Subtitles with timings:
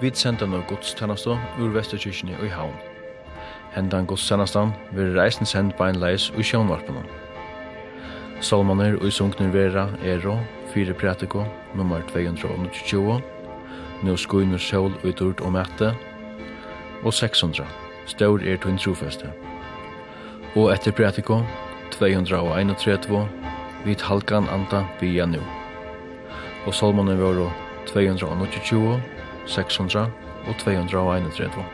[0.00, 2.76] Vi sender noe godstjeneste ur Vesterkirkene og i havn.
[3.74, 7.02] Hendan godstjenesten vil reisen sendt på en leis og sjønvarpene.
[8.40, 10.38] Salmaner og sunkner vera ero,
[10.72, 11.44] fire pratiko,
[11.76, 13.20] nummer 220,
[14.00, 15.92] nå skuiner sjål ut urt og mette,
[17.04, 17.68] og 600,
[18.08, 19.28] stør er til trofeste.
[20.56, 21.42] Og etter pratiko,
[21.92, 23.28] 231,
[23.84, 25.44] vid halkan anta bia nu.
[26.64, 27.44] Og salmaner var
[27.92, 29.19] 220,
[29.50, 30.06] 600
[30.46, 31.64] og 231.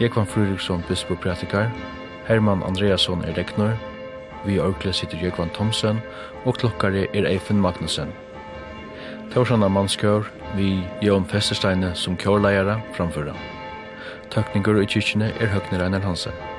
[0.00, 1.68] Jekvan Fruriksson, bispo pratikar,
[2.26, 3.76] Herman Andreasson er reknor,
[4.46, 6.00] vi orkle sitter Jekvan Thomsen,
[6.44, 8.10] og klokkare er Eifen Magnussen.
[9.32, 13.36] Torsanna mannskjør, vi Jon Festersteine som kjørleiere framføra.
[14.32, 16.51] Tøkninger i kyrkjene er Høgne Reiner Hansen.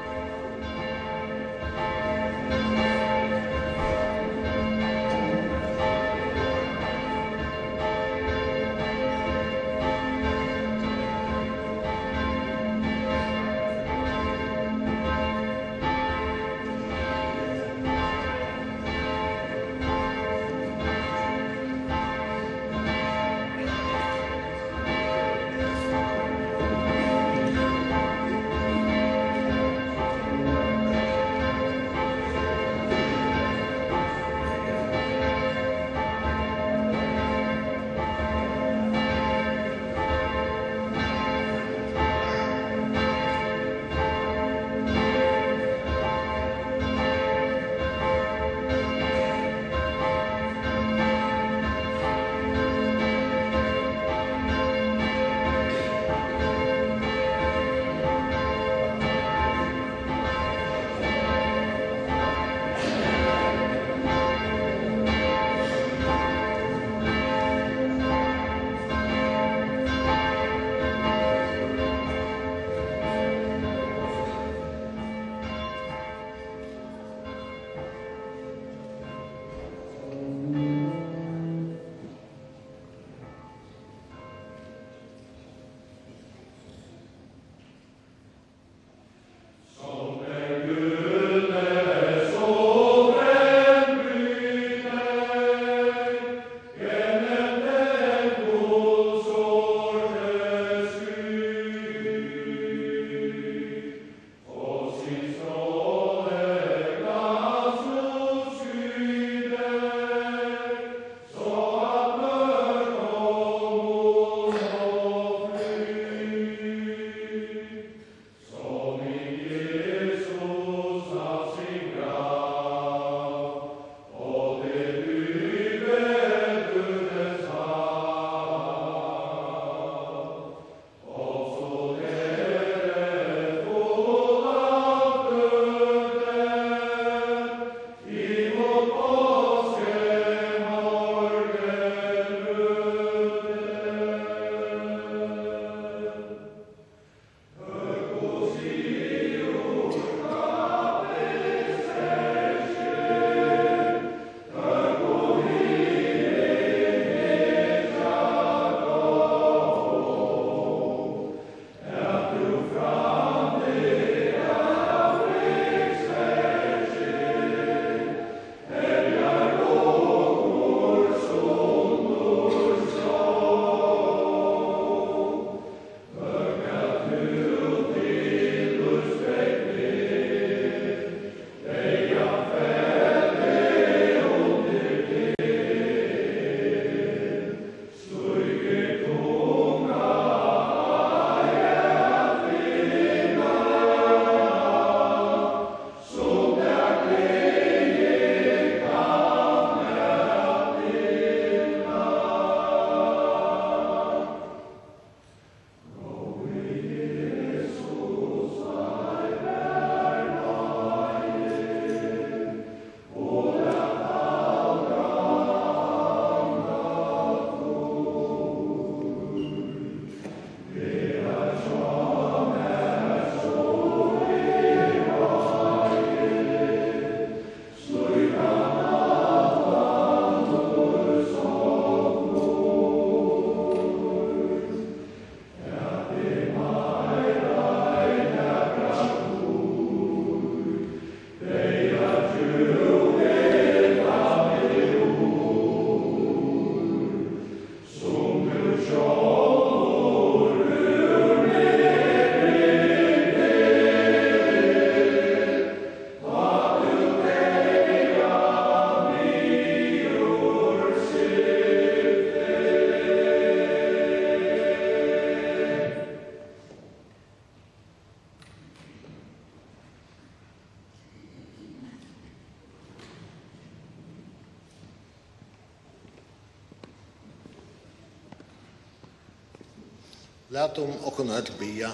[280.73, 281.91] lat om okkur öll bia.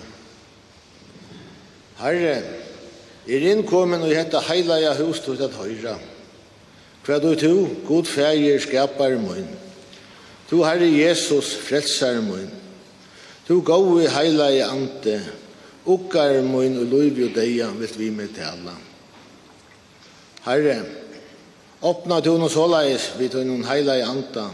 [1.98, 2.44] Herre,
[3.28, 5.98] er innkommen og hetta heilaja hus til at høyra.
[7.04, 9.48] Hva du to, god fægir skapar mun.
[10.50, 12.50] Tu Herre Jesus frelsar mun.
[13.48, 15.20] Tu gói heilaja ante,
[15.86, 18.78] ukkar mun og loiv og deia vilt vi med tala.
[20.46, 20.86] Herre,
[21.82, 24.50] åpna tu noen såleis vid tu noen heilaja anta,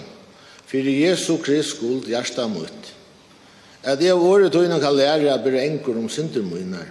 [0.66, 2.95] fyrir Jesu Krist skuld hjärsta mutt
[3.86, 6.90] at jeg var året tøyne kan lære at bli enkor om syndermøyner.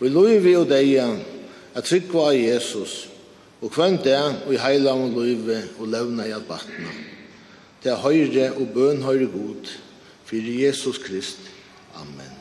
[0.00, 3.08] Vi lov vi og deg at trykva av Jesus,
[3.64, 6.92] og kvendt det og i heila om lov og levna i at batna.
[7.84, 9.76] Det høyre og bøn høyre god,
[10.26, 11.38] for Jesus Krist.
[11.96, 12.35] Amen.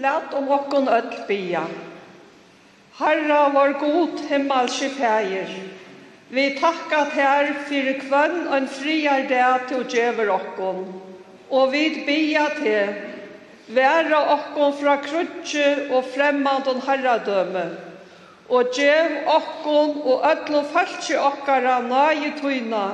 [0.00, 1.62] Lat om okkon öll bia.
[2.98, 5.50] Herra var god himmelske fægir.
[6.30, 10.78] Vi takka tær fyrir kvønn og en friar dag til å djever okkon.
[11.50, 12.94] Og vi bia til
[13.76, 17.66] Væra okkon fra krutje og fremmand og herradøme.
[18.48, 22.86] Og djev okkon og öll og falskje okkara nai tøyna.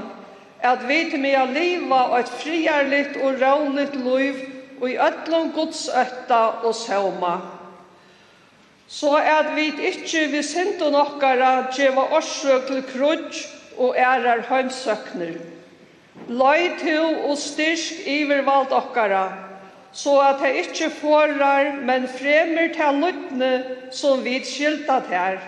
[0.58, 4.44] At vi til meg a liva og et friarligt og rånligt liv
[4.80, 7.40] og i öllum Guds ötta og sauma.
[8.88, 13.40] Så at vi ikkje vi sindu nokkara djeva orsøk til krudj
[13.78, 15.34] og ærar heimsøkner.
[16.28, 19.26] Løy til og styrk ivervald okkara,
[19.92, 23.52] så at jeg ikkje forar, men fremur til luttne
[23.92, 25.38] som vi skilta her.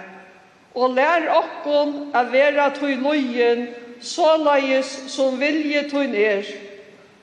[0.75, 3.69] Og lær okkon a vera tøy løyen,
[4.01, 6.47] såleis som vilje tøy er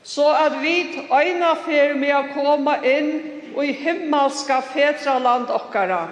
[0.05, 0.75] så at vi
[1.09, 3.11] øyna fer med å komme inn
[3.55, 6.05] og i himmelska fetraland okkara.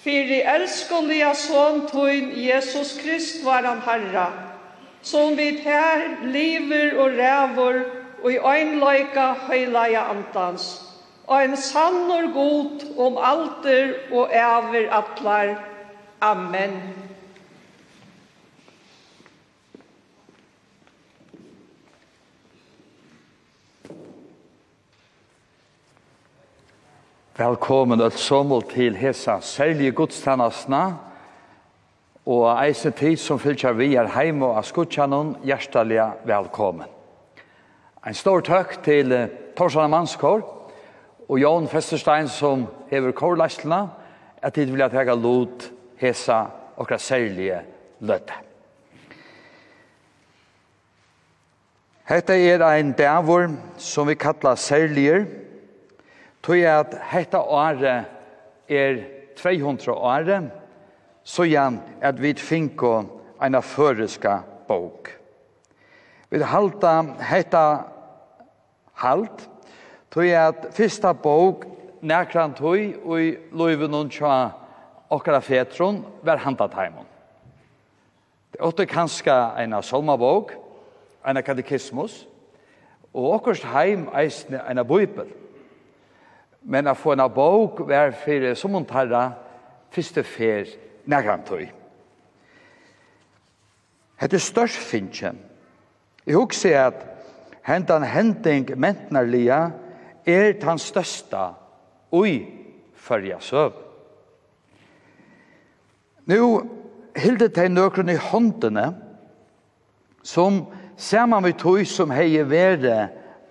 [0.00, 4.30] Fyri elskuliga son tøyn Jesus Krist var han herra,
[5.02, 7.82] som vi her liver og rævor
[8.22, 10.70] og i øynløyka høylaja antans,
[11.26, 15.54] og en sannor god om alter og æver atlar.
[16.20, 16.80] Amen.
[27.40, 30.80] Velkommen alt sommer til hesa særlige gudstannasna
[32.28, 36.84] og eisen tid som fylkja vi er heim og askutjanon hjertaliga velkommen.
[38.04, 39.16] Ein stor takk til
[39.56, 40.44] Torsana Manskår
[41.30, 43.86] og Jan Festerstein som hever kårlæslina
[44.42, 46.42] at tid vilja tega lot hesa
[46.76, 47.64] okra særlige
[48.00, 48.36] løtta.
[52.04, 55.24] Hetta er ein davor som vi kallar særliger
[56.42, 58.04] Tøy at hetta året
[58.68, 59.00] er
[59.36, 60.50] 200 året,
[61.24, 62.94] så jan at vi finko
[63.42, 65.10] eina føreska bok.
[66.30, 66.94] Vi halta
[67.28, 67.64] hetta
[69.02, 69.48] halt,
[70.10, 71.66] tøy at fyrsta bok
[72.00, 74.34] nærkran tøy og i løyven og tja
[75.10, 77.06] okra fetron var handa taimon.
[78.52, 80.54] Det åtte kanska eina salmabok,
[81.26, 82.24] eina katekismus,
[83.14, 85.28] og okkars heim eisne eina bøybel
[86.62, 89.30] men å få en bok var for som hun tarra
[89.90, 90.68] første fer
[91.08, 91.68] nærkamtøy.
[94.20, 95.32] Hette størst finnje.
[96.26, 97.04] Jeg husker at
[97.64, 99.70] hentan henting mentnarlia
[100.28, 101.54] er den størsta
[102.12, 102.42] ui
[103.00, 103.72] fyrja søv.
[106.28, 106.40] Nå
[107.16, 108.90] hilde de nøkron i håndene
[110.22, 110.66] som
[111.00, 113.08] saman vi tog som hei vere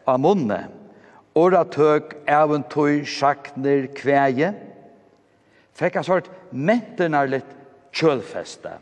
[0.07, 0.78] av munnet
[1.37, 4.53] oratøk, eventøy, sjakner, kveie.
[5.77, 7.51] Fikk en sort mentenar litt
[7.95, 8.73] kjølfeste.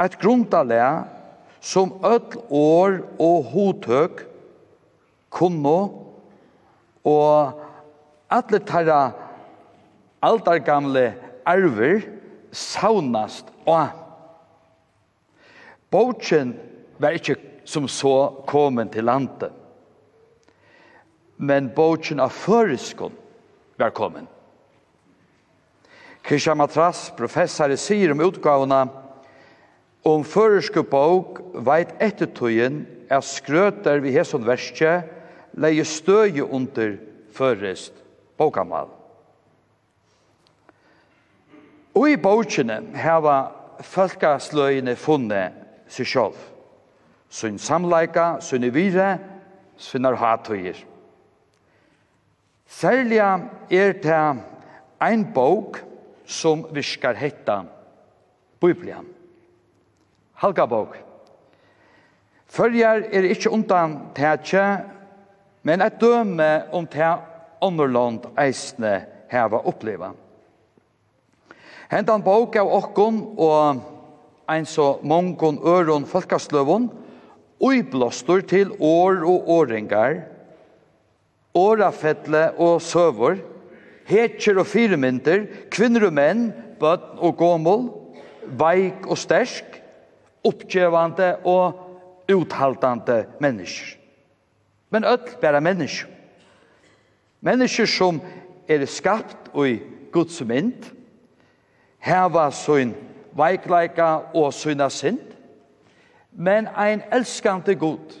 [0.00, 1.08] Et grunntallet
[1.60, 4.24] som öll år og hotøk
[5.30, 5.78] kunne
[7.06, 7.60] og
[8.30, 9.00] alle tarra
[10.24, 11.10] altargamle
[11.48, 12.04] arver
[12.52, 13.96] saunast og
[15.90, 16.52] Bogen
[17.02, 17.34] var ikke
[17.66, 19.50] som så kommet til landet
[21.40, 23.14] men bogen av føreskon
[23.80, 24.28] var kommet.
[26.22, 28.82] Krisha Matras, professor, sier om utgavene
[30.04, 35.00] om føreske bog veit ettertøyen er skrøter vi hesson verste
[35.56, 36.98] leie støye under
[37.34, 37.96] førest
[38.38, 38.92] bogamal.
[41.96, 43.38] Og i bogene heva
[43.82, 45.56] folkasløyene funnet
[45.90, 46.38] seg selv.
[47.30, 49.16] Sunn samleika, sunn i vire,
[49.80, 50.89] sunnar hatøyer.
[52.70, 54.42] Særlig er det
[55.02, 55.80] ein bok
[56.24, 57.56] som vi skal hette
[58.62, 59.08] Bibelen.
[60.38, 60.94] Halga bok.
[62.50, 64.64] Følger er ikkje undan tætje,
[65.62, 67.12] men et døme om tæ
[67.62, 68.94] underland eisne
[69.30, 70.14] heva oppleva.
[71.90, 73.82] Hentan bok av okkon og
[74.50, 76.88] ein så mongon øron folkasløvon,
[77.60, 80.29] uiblåstur til år og åringar,
[81.54, 83.38] årafettle og søvor,
[84.06, 87.86] hetjer og firemynter, kvinner og menn, bøtt og gåmål,
[88.58, 89.64] veik og stersk,
[90.46, 93.96] oppgjøvande og uthaltande mennesker.
[94.90, 96.08] Men öll bæra mennesker.
[97.40, 98.20] Mennesker som
[98.68, 99.78] er skapt og i
[100.12, 100.90] Guds mynd,
[101.98, 102.94] heva sin
[103.36, 105.20] veikleika og sina synd,
[106.32, 108.14] men ein elskande god,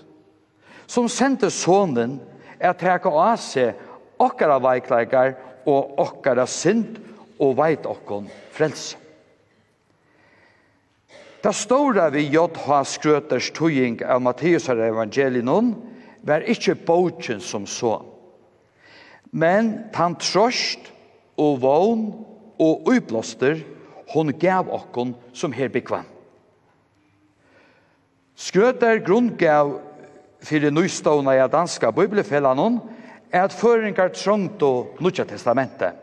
[0.86, 2.20] som sendte sonen
[2.60, 3.78] er teka av seg
[4.20, 5.34] okkara veikleikar
[5.68, 6.98] og okkara synd
[7.40, 8.98] og veit okkon frelse.
[11.40, 12.82] Det stora vi J.H.
[12.84, 15.70] Skrøters tøying av Matteus og evangelien
[16.28, 17.94] var ikkje bogen som så,
[19.32, 20.90] men tan trost
[21.40, 22.10] og vogn
[22.60, 23.62] og uiblåster
[24.12, 26.04] hon gav okkon som her bekvann.
[28.36, 29.78] Skrøter grunngav
[30.44, 32.80] fyrir nøystående av danska bibelfellan
[33.30, 35.96] er at føringar trångt og nutja testamentet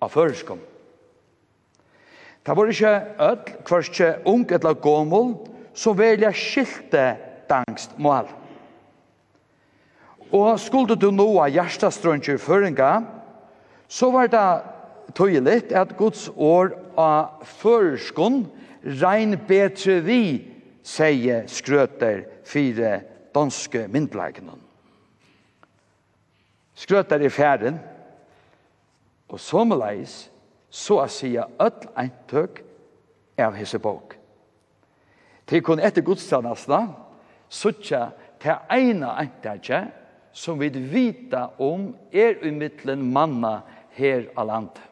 [0.00, 0.60] av føreskom.
[2.46, 5.34] Det var ikke ødel, kvarskje ung eller gommel,
[5.74, 7.16] som velja skilte
[7.50, 8.28] dangst mål.
[10.32, 13.02] Og skulle du nå av hjertestrøntjer føringa,
[13.90, 14.46] så var det
[15.18, 18.46] tøyelig at Guds år av føreskånd
[19.02, 20.22] regn betre vi,
[20.86, 23.02] sier skrøter fire
[23.34, 24.56] danske myndleikene.
[26.74, 27.78] Skrøter i fjæren,
[29.28, 30.30] og sommerleis,
[30.70, 32.62] så å sige ødel eintøk
[33.38, 34.16] av hese bok.
[35.50, 36.80] Til kun etter godstandasna,
[37.50, 39.80] suttja til eina eintøkje,
[40.32, 43.60] som vi vita om er umiddelen manna
[43.98, 44.84] her av landet.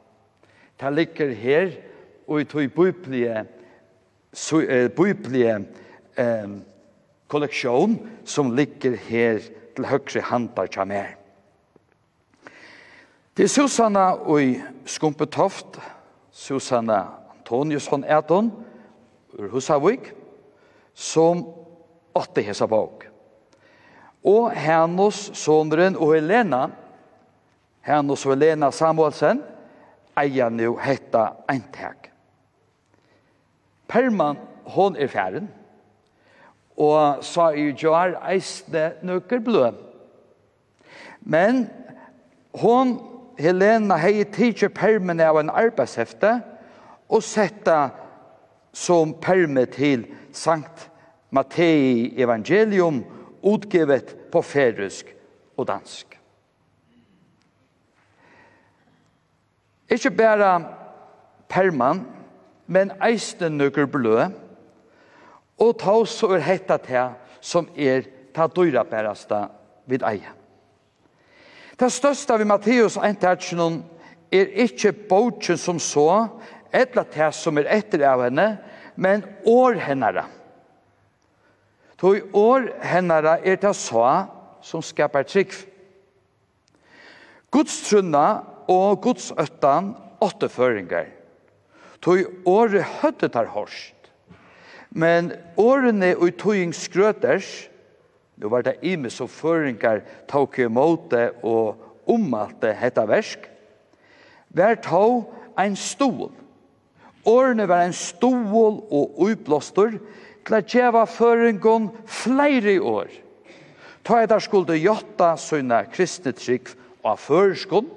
[0.78, 1.70] Det ligger her,
[2.28, 3.44] og i tog bøyplige,
[4.96, 5.54] bøyplige,
[6.18, 6.50] eh,
[7.28, 9.40] kolleksjon som ligger her
[9.76, 11.14] til høyre handar til mer.
[13.36, 14.56] Det er Susanna og
[14.88, 15.78] Skumpetoft,
[16.32, 17.04] Susanna
[17.36, 18.50] Antoniusson Erton
[19.38, 20.10] ur Husavik,
[20.94, 21.44] som
[22.18, 23.06] åtte hesa bok.
[24.26, 26.66] Og hennes sonren og Helena,
[27.86, 29.44] hennes og Helena Samuelsen,
[30.18, 32.10] eier nå hetta eintek.
[33.88, 34.36] Perman,
[34.74, 35.46] hon er færen,
[36.78, 39.70] og sa i jar eisne nøkker blø.
[41.20, 41.66] Men
[42.54, 42.94] hon,
[43.38, 46.38] Helena, hei teacher permen av en arbeidshefte
[47.08, 47.88] og setta
[48.74, 50.88] som perme til Sankt
[51.34, 53.02] Mattei evangelium
[53.42, 55.10] utgivet på færusk
[55.58, 56.14] og dansk.
[59.90, 60.52] Ikke bare
[61.48, 62.04] perman,
[62.66, 64.28] men eisten nøkker blø,
[65.58, 69.46] Og ta så er hetta til som er ta dyra bærasta
[69.90, 70.34] vid eie.
[71.78, 73.82] Det største vi Matteus 1-13
[74.34, 76.26] er ikke bogen som så,
[76.74, 78.48] etla til som er etter av henne,
[78.98, 80.26] men år hennara.
[81.98, 84.04] Toi år hennara er ta så
[84.62, 85.54] som skapar trygg.
[87.50, 91.08] Guds trunna og Guds øttan åtteføringar.
[92.02, 93.97] Toi året høttet har hårst
[94.90, 97.68] Men årene og tøying skrøters,
[98.38, 103.48] nå var det ime som føringar tåk i måte og omalte hetta versk,
[104.54, 105.04] var tå
[105.58, 106.30] ein stol.
[107.28, 109.98] Årene var ein stol og uiblåstor
[110.48, 113.10] til at djeva føringon flere år.
[114.04, 116.70] Ta etter skulde jotta sønne kristne trygg
[117.04, 117.90] av førskon,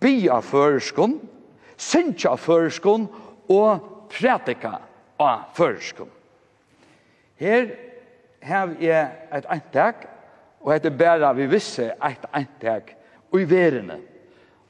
[0.00, 1.18] bi av førskon,
[1.76, 3.08] synsja av førskon
[3.52, 4.78] og prædika
[5.18, 6.10] av førskum.
[7.38, 7.68] Her
[8.42, 10.06] har jeg et antak,
[10.60, 12.94] og heter bare vi visse et antak
[13.34, 13.98] i verene.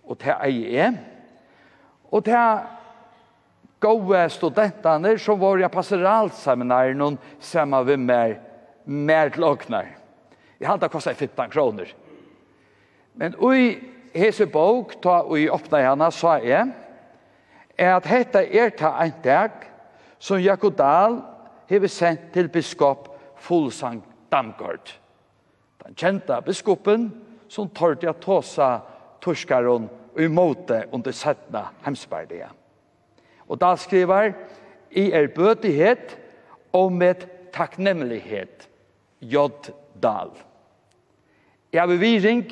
[0.09, 0.99] Og det er jeg.
[2.11, 2.67] Og det er
[3.81, 8.35] gode studentene som var i pastoralseminaren noen sammen med mer,
[8.85, 9.95] mer til åkner.
[10.59, 11.93] Jeg hadde kostet 15 kroner.
[13.15, 13.79] Men i
[14.15, 16.73] hese bok, ta vi i åpnet henne, sa jeg,
[17.79, 19.67] er at hetta er ta antak,
[20.19, 21.21] som Jakob Dahl
[21.69, 24.03] hever sendt til biskop Fullsang
[24.33, 24.95] Damgård.
[25.85, 27.09] Den kjente biskopen
[27.49, 28.79] som tørte at tåsa
[29.25, 32.49] torskaren og måte under settene hemsberdige.
[33.49, 34.35] Og da skriver
[34.91, 36.17] i er bøtighet
[36.77, 38.69] og med takknemlighet
[39.21, 39.49] J.
[40.03, 40.31] Dahl.
[41.73, 42.45] Jeg har viring,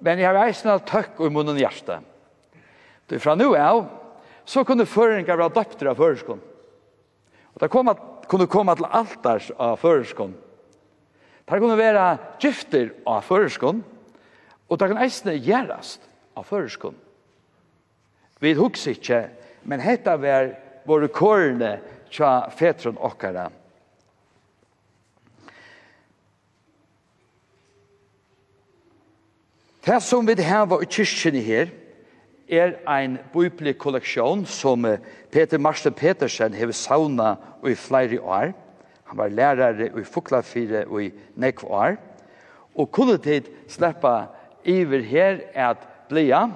[0.00, 2.00] men jeg har eisen av tøkk og munnen hjerte.
[3.10, 3.84] Du fra nu av,
[4.44, 6.49] så kunne føringer være døpter av førskolen.
[7.60, 7.98] Og det kom at,
[8.30, 10.32] kunne komme til altars av føreskånd.
[11.44, 12.04] Det kunne være
[12.40, 13.82] gifter av føreskånd,
[14.70, 16.06] og det kan eisne gjerast
[16.38, 16.96] av føreskånd.
[18.40, 19.20] Vi husker ikkje,
[19.68, 20.54] men hetta var
[20.88, 21.74] våre kårene
[22.08, 23.50] tja fetron okkara.
[29.84, 31.74] Det som vi har i kyrkjene her,
[32.50, 34.86] er ein biblikolleksjon som
[35.30, 37.36] Peter Marsten Petersen hever sauna
[37.66, 38.52] i flere år.
[39.10, 41.96] Han var lærare i Fuklafire og i nekv år.
[42.74, 44.26] Og kunne tid sleppa
[44.64, 46.48] iver her at blia.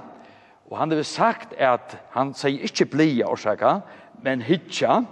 [0.71, 3.79] Og han hever sagt at han sier ikkje blia årsaka,
[4.23, 5.03] men hitja.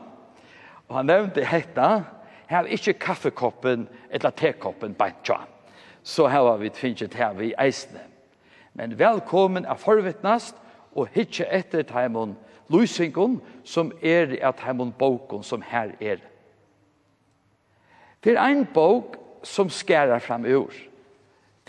[0.88, 2.02] Og han nevnte hetta,
[2.50, 5.42] her er ikkje kaffekoppen eller tekoppen bantja.
[6.02, 8.02] Så her var vi tvinget her vi eisne.
[8.74, 10.56] Men velkommen er forvittnast,
[10.94, 12.36] og hitje etter taimon
[12.72, 16.20] lusingon som er at taimon boken som her er.
[18.22, 20.72] Det er ein bok som skærer fram ur.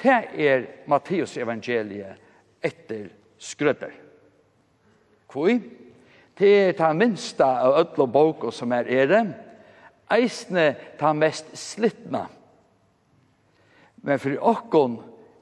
[0.03, 2.19] Det er Matteus evangeliet
[2.63, 3.07] etter
[3.37, 3.93] skrødder.
[5.29, 5.57] Kvoi?
[6.37, 9.19] Det er ta minsta av ödlo boko som er ere,
[10.13, 12.25] eisne ta mest slittna.
[14.01, 14.97] Men for okkon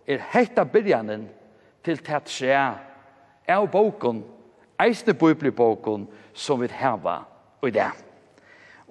[0.08, 1.24] er heita byrjanen
[1.84, 2.66] til tæt sjea
[3.50, 4.24] av boken,
[4.80, 7.22] eisne bibelboken, som vi heva
[7.66, 7.90] i det.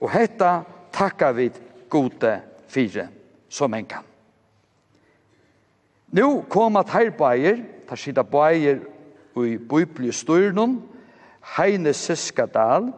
[0.01, 0.61] Og hetta
[0.93, 1.51] takkar vi
[1.91, 2.37] gode
[2.69, 3.09] fire
[3.49, 4.07] som en kan.
[6.11, 8.81] Nå kom at her bæger, ta skida bæger
[9.39, 10.81] i bibelstyrnen,
[11.57, 12.91] Heine Siskadal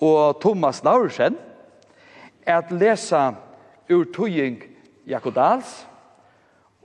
[0.00, 1.36] og Thomas Laursen,
[2.46, 3.32] at lesa
[3.90, 4.62] ur tøying
[5.06, 5.86] Jakodals,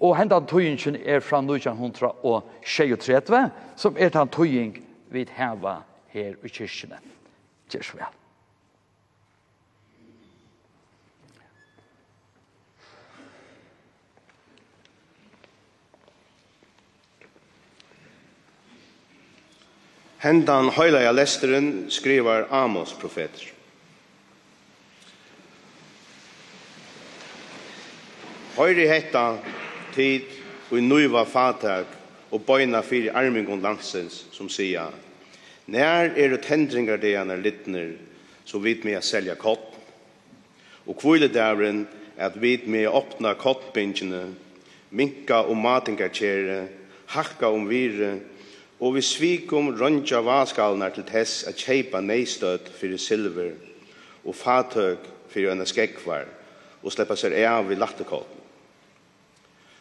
[0.06, 3.40] Og hendan tøyingen er fra 1936,
[3.76, 4.78] som er den tøying
[5.10, 5.80] vi heva
[6.14, 7.00] her i kyrkjene.
[7.72, 8.14] Kjør vel.
[20.22, 23.52] Hendan høylaja lesteren skrivar Amos profeter.
[28.56, 29.28] Høyri hetta
[29.96, 30.28] tid
[30.72, 31.90] og nøyva fatak
[32.32, 34.90] og bøyna fyrir armingon landsens som sia
[35.66, 37.96] Nær er det hendringar det han er littner,
[38.46, 39.72] så vidt med å selja kott.
[40.86, 41.88] Og kvile dævren
[42.22, 44.28] at vidt med å åpna kottbindjene
[44.96, 46.60] minka og matingarkjere,
[47.16, 48.20] hakka om vire,
[48.80, 53.54] og vi svikum rønja vaskalnar til tess at kjeipa neistøtt fyrir silver
[54.26, 56.28] og fatøk fyrir enn skekvar
[56.84, 58.45] og sleppa seg av i lattekott.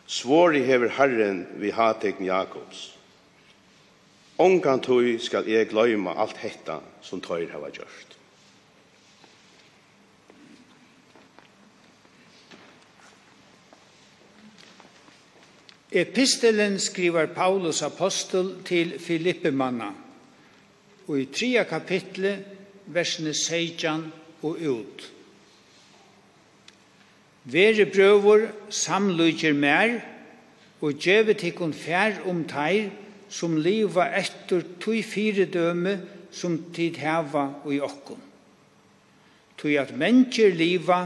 [0.07, 2.91] Svåri hever Herren vi hategn Jakobs.
[4.37, 8.15] Ongan tui skal eg gløyma alt hetta som tøyr hava gjørst.
[15.95, 19.93] Epistelen skriver Paulus apostel til Filippemanna
[21.07, 22.43] og i tria kapitlet
[22.91, 24.09] versene 16
[24.43, 25.14] og ut.
[27.45, 29.99] Vere brøver samløyger mer,
[30.81, 32.91] og djeve tikkun fær om teir,
[33.29, 35.97] som liva etter tui fire døme
[36.35, 38.21] som tid heva i okkun.
[39.59, 41.01] Tui at mennesker liva,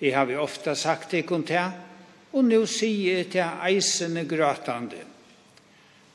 [0.00, 1.62] jeg har vi ofta sagt tikkun te,
[2.32, 5.00] og nu sier jeg te eisene gratande,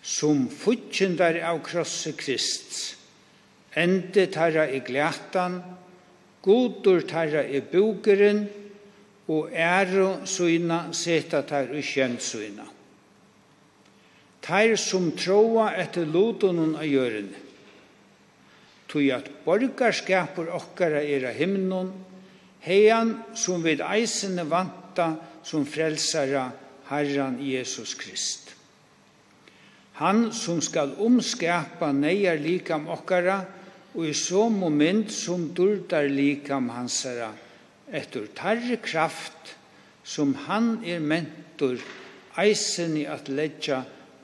[0.03, 2.97] som futtjendar av krosse krist,
[3.75, 5.61] ende tarra i glætan,
[6.43, 8.45] godur tarra i bugeren,
[9.31, 12.65] og æru suina seta tær og kjent suina.
[14.43, 17.43] Tær som troa etter lotunnen av gjørene,
[18.91, 21.93] tog at borgarskapur okkara er av himnon,
[22.65, 26.49] heian som vid eisene vanta som frelsara
[26.89, 28.51] Herran Jesus Krist.
[30.01, 33.43] Han som skal omskapa neier likam okkara,
[33.93, 37.29] og i så moment som durdar likam hansara,
[37.93, 39.55] etter tarre kraft
[40.03, 41.77] som han er mentor
[42.41, 43.83] eisen i at leggja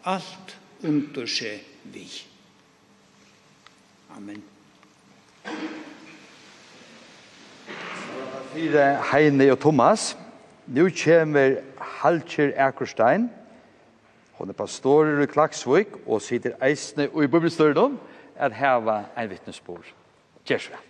[0.10, 1.62] alt under seg
[1.94, 2.08] vi.
[4.18, 4.42] Amen.
[8.54, 10.16] Fyre Heine og Thomas.
[10.70, 11.62] Nå kommer
[12.02, 13.30] Halcher Ekerstein,
[14.40, 17.98] Hon er pastorer i Klaksvik og sitter eisne og i bibelstørdom
[18.40, 19.90] at heva en vittnesbord.
[20.48, 20.89] Kjærsvett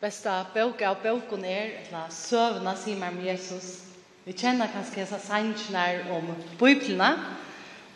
[0.00, 3.82] besta bøk av boken är att sövna simmar om Jesus.
[4.24, 7.18] Vi kjenner kanskje dessa sannsnar om biblarna.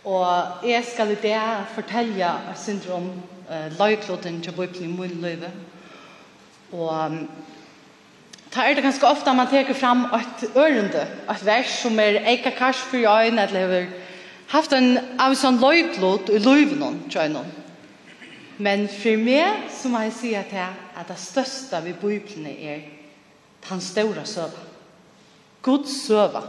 [0.04, 1.40] Og jeg skal i det
[1.74, 3.08] fortelle jeg synes om
[3.48, 5.50] uh, løykloden til bøyplen i min løyve.
[6.72, 7.18] Og um,
[8.52, 12.50] ta er det ganske ofte man teker fram et ørende, et vers som er eika
[12.50, 13.86] kars for øyne, eller har
[14.52, 17.52] haft en av sånn løyklod i løyve noen, tror jeg noen.
[18.58, 22.84] Men for meg, som jeg sier til, at det største vi bøyblene er
[23.68, 24.62] den store søva.
[25.62, 26.42] Guds søva,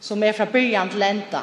[0.00, 1.42] som er fra byrjan til enda.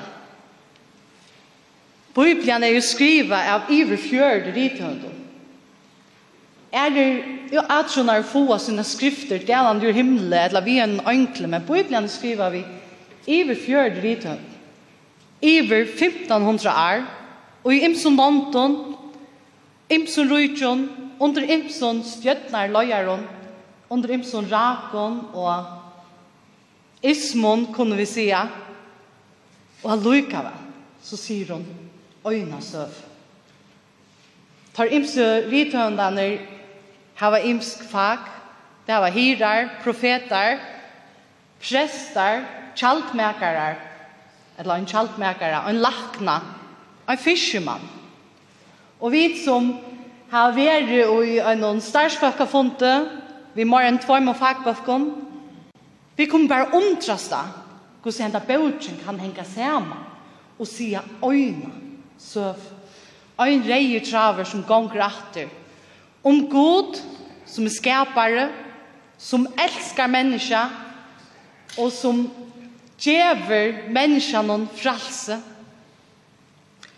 [2.16, 5.22] Bøyblene er jo skriva av iver fjørde rithøndom.
[6.76, 7.08] Er det
[7.54, 11.00] jo atrunar få av sine skrifter, det er han jo himle, eller vi er en
[11.08, 12.64] ønkle, men bøyblene skriver vi
[13.28, 14.52] iver fjørde rithøndum.
[15.42, 17.06] Iver 1500 år,
[17.64, 18.18] og i imsum
[19.90, 23.28] Imsun rujtjon, under imsun stjötnar lojaron,
[23.90, 25.66] under imsun rakon og
[27.06, 28.48] ismon, kunne vi sija,
[29.84, 30.54] og allukava,
[31.04, 31.66] så sier hon,
[32.26, 32.94] øyna søv.
[34.76, 35.22] Tar imsu
[35.52, 36.40] rithøndaner,
[37.16, 38.26] hava imsk fag,
[38.88, 40.58] det hava hirar, profetar,
[41.62, 42.42] prestar,
[42.76, 43.78] kjaltmekarar,
[44.58, 46.40] eller en kjaltmekara, en lakna,
[47.06, 47.86] en fiskemann,
[49.06, 49.68] Og vi som
[50.32, 52.94] har vært i en starsfakkafonte,
[53.54, 55.06] vi må en tvarm og fagbøkken,
[56.18, 57.44] vi kommer bare omtrasta
[58.02, 59.94] hvordan henda bøtjen kan henge sammen
[60.58, 61.70] og sia øyne
[62.18, 62.58] søv.
[63.42, 65.50] Ein reier traver som gonger atter.
[66.24, 66.98] Om god,
[67.46, 68.46] som er skapare,
[69.18, 70.64] som elskar menneska,
[71.78, 72.24] og som
[72.98, 75.42] djever menneska noen fralse,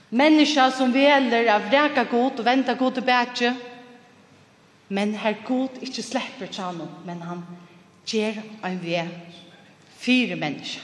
[0.09, 3.55] Menneska som veler av reka god og venta god tillbaka.
[4.89, 7.41] Men her god ikkje slipper tjano, men han
[8.07, 9.03] gjer en vei
[9.99, 10.79] fire menneska.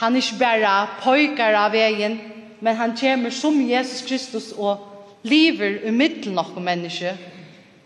[0.00, 2.18] Han er ikke bare pojkar av veien,
[2.60, 4.86] men han kommer som Jesus Kristus og
[5.24, 7.16] lever i middelen av mennesker.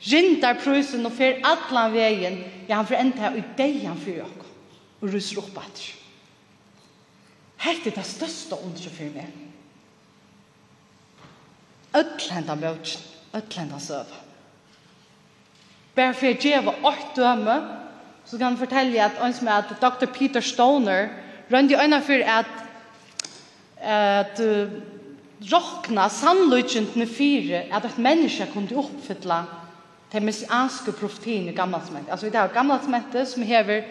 [0.05, 4.43] Rindar prusen og fer atlan veien, ja han får enda i deg han fyrir okk,
[5.01, 5.85] og ruser opp at.
[7.65, 9.31] Hette er det største ondre for meg
[11.95, 13.03] öll hendan bøtjen,
[13.35, 14.21] öll hendan søve.
[15.95, 17.57] Bare for jeg gjeva åkt døme,
[18.27, 20.07] så kan jeg fortelle at ønsk med at Dr.
[20.11, 21.09] Peter Stoner
[21.53, 22.61] rønde øyne for at
[23.85, 24.71] at uh,
[25.53, 29.43] rokna sannløytjentene fire at et menneske kunne oppfylla
[30.13, 32.11] til messianske profetien i gammalsmentet.
[32.11, 33.83] Altså det er gammalsmette som hever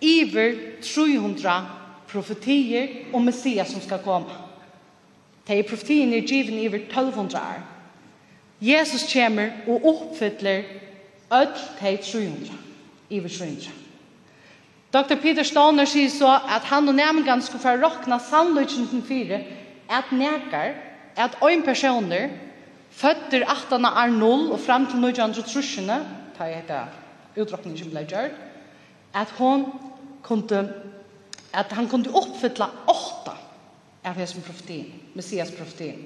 [0.00, 1.66] iver 300
[2.08, 4.30] profetier om messias som skal komme.
[5.46, 7.62] Det er profetien er givet i over 1200 år.
[8.62, 10.62] Jesus kommer og oppfyller
[11.32, 12.52] öll de 300,
[13.10, 13.70] iver 300.
[14.92, 15.16] Dr.
[15.22, 19.40] Peter Stoner sier så at han og nærmengan skulle få råkna sannløyken til fire
[19.90, 20.74] at nekar,
[21.16, 22.28] at ein personer
[22.90, 25.98] føtter 18 av 0 og fram til 1930-ene,
[26.36, 28.36] ta jeg etter utråkning som ble gjørt,
[29.14, 29.66] at, hon
[30.22, 30.62] kunde,
[31.52, 33.36] at han kunde oppfylla 8
[34.04, 36.04] av hans profetien, Messias profetien.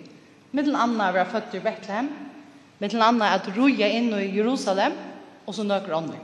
[0.52, 2.08] Mittel anna var født i Bethlehem,
[2.80, 4.94] mittel anna at roja inn i Jerusalem,
[5.46, 6.20] og så nøkker andre.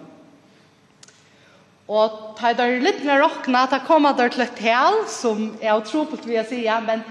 [1.93, 6.23] Og ta der litt mer råkna, ta koma der til et tal, som er utropelt
[6.23, 7.03] tro på si, vi men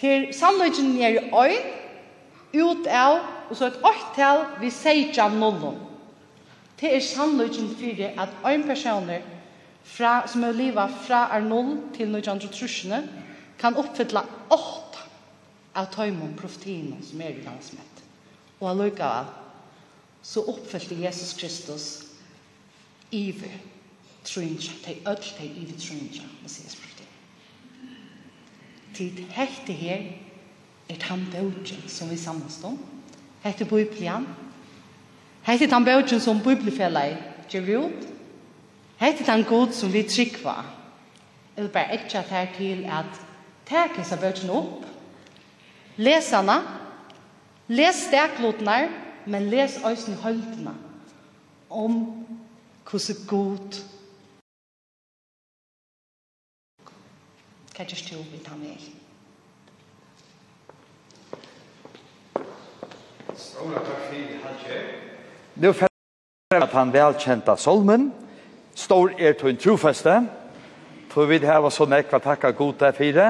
[0.00, 1.70] til sannløgjen er i øyn,
[2.52, 5.78] ut av, og så et åkt tal, vi sier ikke av nullen.
[6.80, 9.20] Det er sannløgjen for at øyn personer
[9.84, 13.02] fra, som er livet fra er null til 1930-ene,
[13.62, 15.04] kan oppfylla åtta
[15.78, 18.02] av tøymon profetien som er i landsmett.
[18.58, 19.10] Og allukka
[20.22, 21.86] så oppfyllte Jesus Kristus
[23.14, 23.54] iver
[24.24, 27.08] trunja, de öll de iver trunja, Messias profetien.
[28.94, 30.04] Tid hekti her
[30.90, 32.78] er tan bøtjen som vi samast om,
[33.42, 34.26] hekti biblian.
[35.42, 37.18] hekti tan bøtjen som biblifellet
[37.50, 38.06] gjør ut.
[38.98, 40.64] hekti tan god som vi trykva.
[41.56, 43.31] Jeg vil bare ikke her til at
[43.72, 44.86] tek hesa bøkene opp,
[45.96, 46.60] les hana.
[47.68, 48.90] les steklotene,
[49.26, 50.74] men les òsne høldene
[51.70, 51.94] om
[52.84, 53.78] hvordan god
[57.72, 58.82] hva gjør du vi tar med.
[63.32, 64.82] Ståla takk for Halkjær.
[65.56, 68.10] Nå ferdig at han velkjenta solmen,
[68.76, 70.18] stor er til en trofeste,
[71.08, 73.26] for vi har så nekva takka god der fire,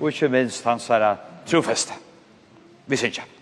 [0.00, 1.92] og ikke minst hans herre trofeste.
[2.86, 3.33] Vi synes ikke.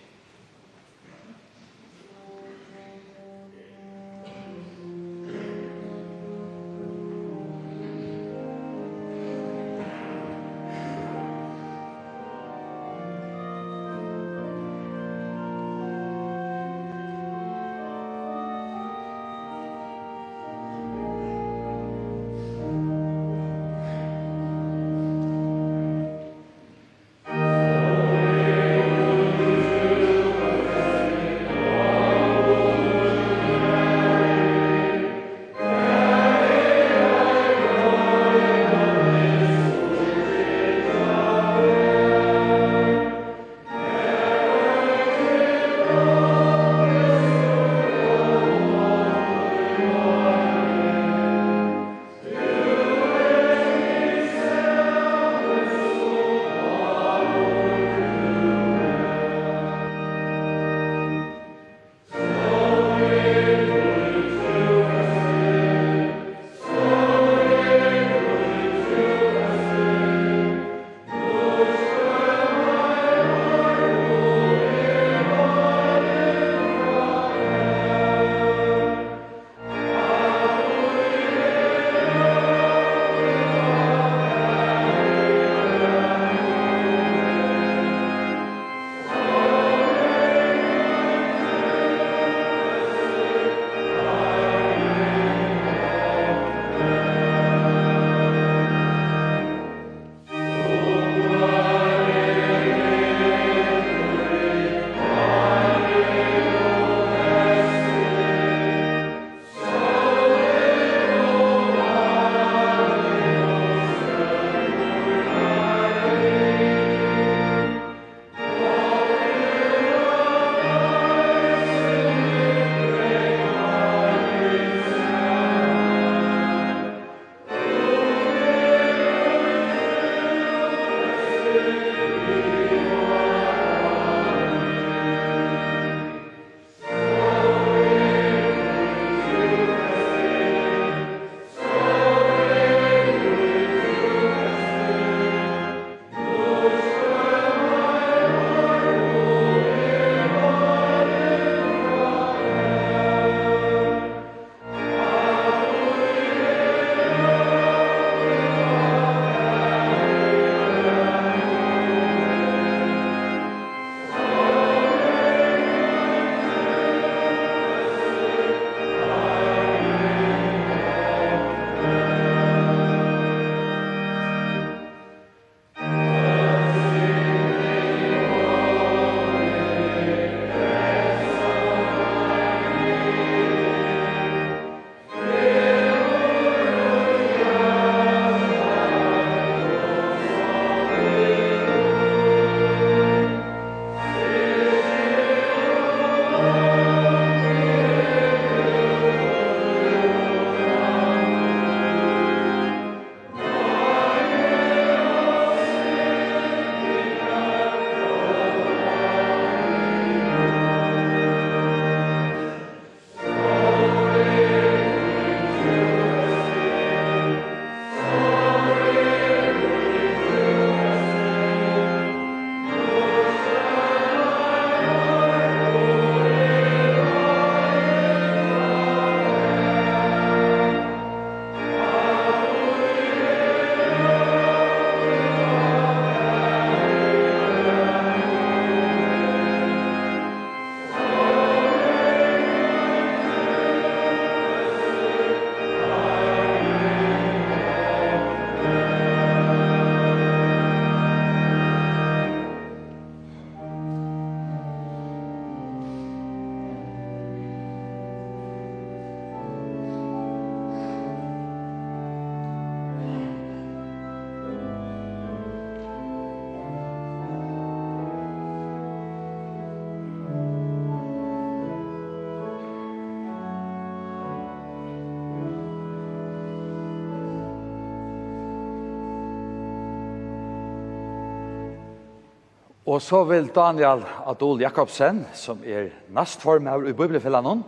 [282.93, 287.63] Og så vil Daniel Adol Jakobsen, som er nastform her i Bibelfellanen,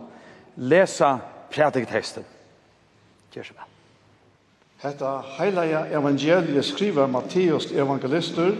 [0.56, 1.08] lese
[1.50, 2.24] prædiketeksten.
[3.34, 3.72] Gjør så vel.
[4.84, 8.52] Hetta heilaja evangeliet skriver Matteus evangelister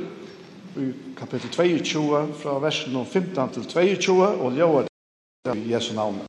[0.76, 4.86] i kapittel 22 fra versen 15 til 22 og ljóa
[5.54, 6.24] i Jesu navn.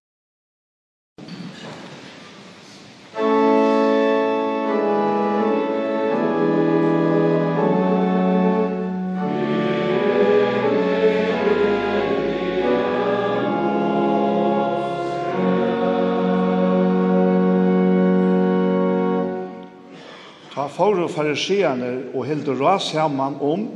[20.88, 23.68] våre fariseerne og hilde ras sammen om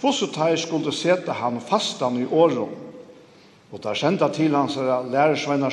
[0.00, 2.68] hvordan de skulle sette han fastan i året.
[3.70, 5.70] Og der sendte til hans lærersvenner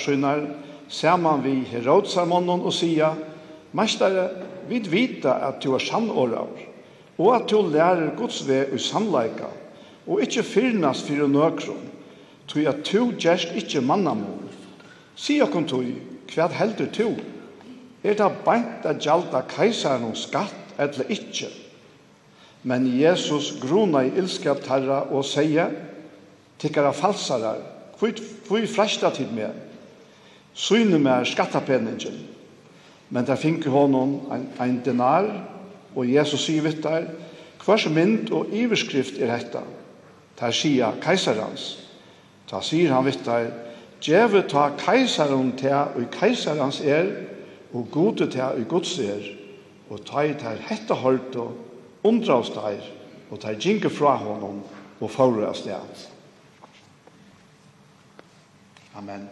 [0.87, 3.15] ser man vi Herodsamonnen og sier,
[3.75, 4.29] Mestere,
[4.69, 6.47] vi vita at du er sannårar,
[7.17, 9.49] og at du lærer Guds ved i sannleika,
[10.07, 11.83] og ikkje fyrnas fyrir nøkron,
[12.47, 14.45] tog at du gjerst ikkje mannamor.
[15.15, 15.83] Si okon tog,
[16.31, 17.09] hva heldur du?
[18.03, 21.49] Er det beint at gjalda keisaren og skatt, eller ikkje.
[22.63, 25.69] Men Jesus gruna i ilskap tarra og seia,
[26.59, 27.61] tikkara falsarar,
[27.99, 29.53] hvor fresta til meg,
[30.53, 32.17] syne meg skattapenningen.
[33.09, 35.29] Men der finke honom ein, ein denar,
[35.95, 37.07] og Jesus sier vitt der,
[37.63, 39.63] hvers mynd og iverskrift er hetta.
[40.39, 41.77] Der sier keiserans.
[42.51, 43.49] Da sier han vitt der,
[44.03, 47.07] Djeve ta keisaron til og keisarans er,
[47.73, 49.36] og gode til og gods er
[49.89, 51.53] og ta i teir hetta og
[52.03, 52.83] undra oss der,
[53.31, 54.61] og teir ginge fra honom,
[54.99, 55.81] og fóru oss der.
[58.97, 59.27] Amen.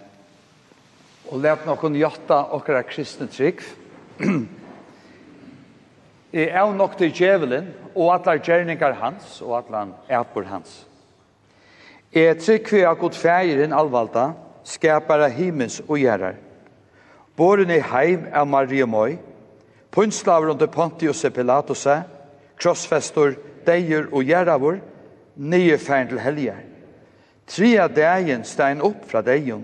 [1.31, 3.63] Og let nokon jatta okra kristne trygg.
[6.35, 10.85] I er nok til djevelen, og atlar gjerningar hans, og atlan æpur hans.
[12.13, 14.33] Jeg trygg vi av god fægeren alvalda,
[14.63, 16.35] skapara himens og gjerrar.
[17.35, 19.17] Båren i heim av Maria Moi,
[19.95, 22.03] Punnslaver under Pontius Pilatuse,
[22.59, 24.81] krossfestor, deir og gjerravor,
[25.35, 26.57] nye færen til helger.
[27.47, 29.63] Tria dagen stein opp fra deion,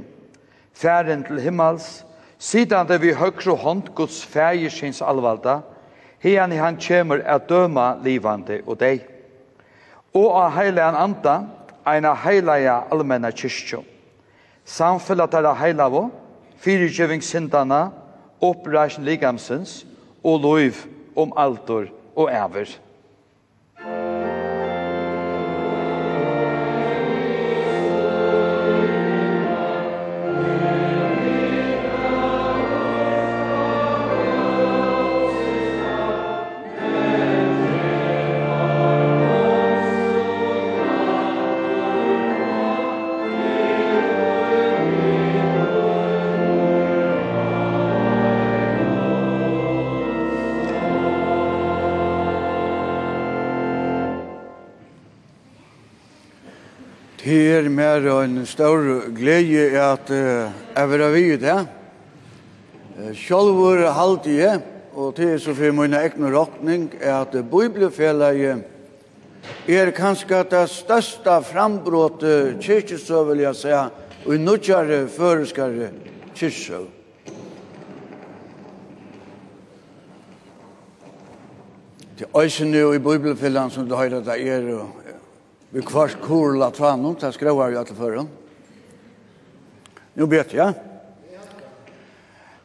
[0.74, 2.06] færen til himmels,
[2.40, 5.60] sidan det vi høyre hånd Guds fægersins alvalda,
[6.24, 9.04] hian i han kjemur er døma livande og deg.
[10.16, 11.38] Og av heilean anda,
[11.84, 13.84] eina heilaja allmenna kyrkjo.
[14.64, 16.08] Samfellet er av heilavo,
[16.62, 17.90] fyrirgjøving sindana,
[18.40, 19.82] oppreisen ligamsens,
[20.24, 22.78] og loiv om altor og æver.
[57.92, 58.82] er en stor
[59.16, 61.66] glede at jeg vil ha vidt her.
[63.18, 64.62] Selv var halvt jeg,
[64.94, 68.64] og til så for min egen råkning, er at Bibelfellet
[69.68, 73.76] er kanskje det største frambrottet kyrkjøsøv, vil jeg si,
[74.26, 75.90] og i nødgjere føreskere
[76.36, 76.88] kyrkjøsøv.
[82.20, 85.01] Det er også nå i Bibelfellet som du hører det er, og
[85.72, 88.26] Vi kvart kurla tranum, det skrevar vi alle føren.
[90.20, 90.74] Nu vet jeg.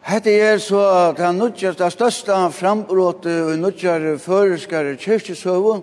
[0.06, 0.80] Hette er så
[1.14, 5.76] det nutjast, det største frambrådet og nutjar føreskare kyrkjesøvå.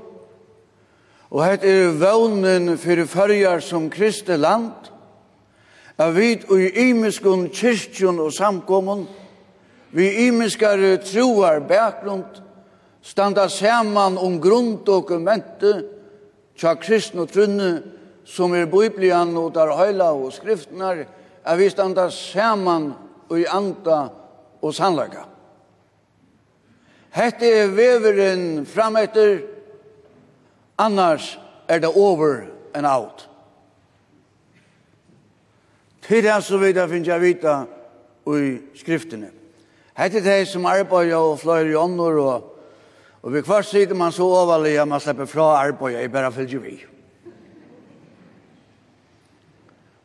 [1.32, 4.92] Og hette er vevnen for førjar som kristne land.
[5.98, 9.08] Jeg vet og i imiskun kyrkjon og samkommun,
[9.96, 12.42] vi imiskare troar bakgrund,
[13.02, 15.93] standa saman om grunddokumentet,
[16.58, 17.82] tja kristne og trunne,
[18.26, 21.06] som er biblian og der høyla og skriftene
[21.44, 22.94] er vi standa saman
[23.30, 24.08] og i anda
[24.64, 25.26] og sannlaga.
[27.14, 29.44] Hette er veveren fram etter,
[30.80, 31.36] annars
[31.68, 33.30] er det over and out.
[36.02, 37.54] Til det så vidt jeg finner jeg vita
[38.28, 39.30] i skriftene.
[39.98, 42.53] Hette er det som arbeider og fløyer i ånder og
[43.24, 46.60] Og vi kvart sitter man så overlig at man slipper fra arbeid, jeg bare fylgjer
[46.60, 46.74] vi.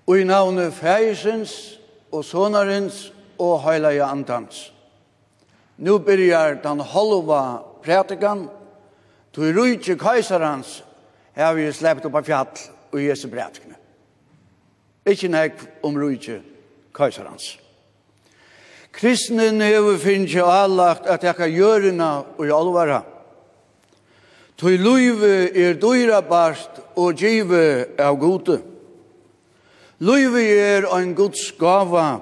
[0.07, 1.81] Og i navnet Fægisens
[2.13, 4.73] og Sonarens og Heilige Antans.
[5.77, 7.43] Nå begynner den halva
[7.85, 8.49] prætikan,
[9.33, 10.85] tog rujtje kajsarans,
[11.35, 13.77] har vi sleppt opp av fjall og Jesu prætikene.
[15.07, 16.55] Ikke nek om rujtje kajsarans.
[16.95, 17.68] Kajsarans.
[18.93, 23.03] Kristnen hefur finnst jo allagt at teka jörina og alvara.
[24.59, 28.59] Toi luive er dyra bast og give av gode.
[30.01, 32.21] Luive er ein guds gava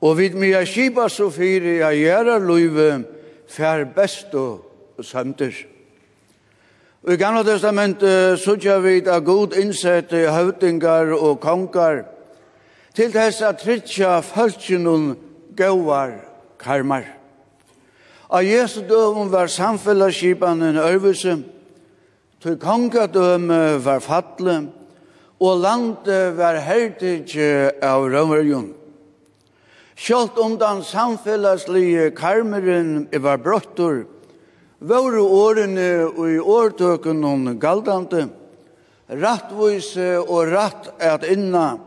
[0.00, 3.04] og vid mia kipa så fyri a gjerra luive
[3.48, 4.58] fær bestu
[5.02, 5.66] samtidig.
[7.04, 12.04] Og i gamla testamentet sutja vi a god innsette høvdingar og kongar
[12.94, 15.10] til þess at tritja falskjennom
[15.56, 16.20] gauar
[16.58, 17.04] karmar.
[18.30, 21.36] A Jesu døvun var samfellaskipan en ørvise,
[22.42, 24.56] til kongadøme var fatle,
[25.40, 27.36] og landet var hertig
[27.82, 28.72] av rømmerjun.
[29.94, 34.02] Sjalt undan den samfellaslige karmeren var brottor,
[34.82, 38.26] våre årene og i årtøken om galdante,
[39.08, 41.78] rattvise og ratt at inna,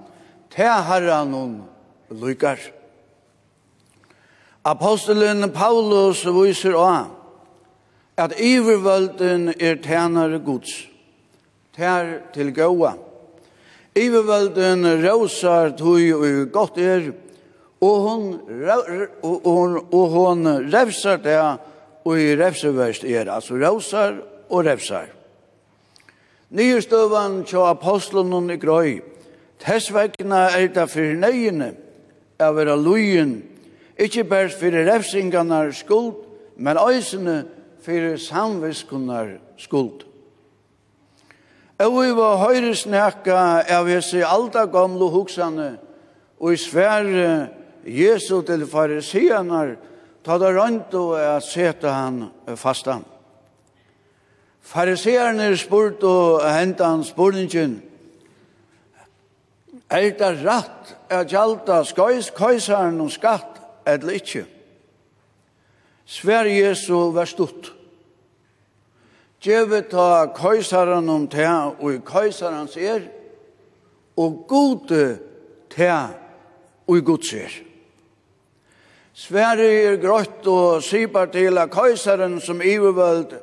[0.53, 2.76] te herran og lykar.
[4.67, 7.13] Apostelen Paulus viser også
[8.19, 10.89] at ivervølden er tænare gods,
[11.77, 12.95] tær til gåa.
[13.95, 17.11] Ivervølden råsar tøy og godt er,
[17.79, 18.27] og hon,
[19.23, 21.39] og, hon, og hon revsar det,
[22.03, 24.17] og i revseverst er, altså råsar
[24.49, 25.05] og revsar.
[26.49, 28.97] Nyrstøvan tja apostelen i grøy,
[29.63, 31.75] tessvekna er det for nøyene,
[32.39, 33.37] av er lujen,
[33.97, 36.15] Ikke bare for refsingarnar skuld,
[36.57, 37.45] men øysene
[37.81, 39.27] for samviskunnar
[39.57, 40.05] skuld.
[41.79, 43.35] Og vi var høyre snakka
[43.69, 45.75] av hese alda gamle hoksane
[46.39, 47.49] og i svære
[47.85, 49.75] Jesu til farisianar
[50.25, 52.23] ta det rønt og jeg seta han
[52.57, 53.05] fastan.
[54.61, 57.77] Farisierne spurt og hentet han spurningen
[59.87, 63.56] Er det rett at gjalta skøys køysaren og skatt
[63.87, 64.45] eller ikkje.
[66.05, 67.73] Sverige så var stort.
[69.43, 71.47] Djeve ta køysaren om te,
[71.79, 73.01] og i køysaren ser,
[74.17, 75.19] og gode
[75.69, 75.91] te,
[76.87, 77.51] og i god ser.
[79.17, 83.33] Sverige er grått og sypar til at køysaren som ivervöld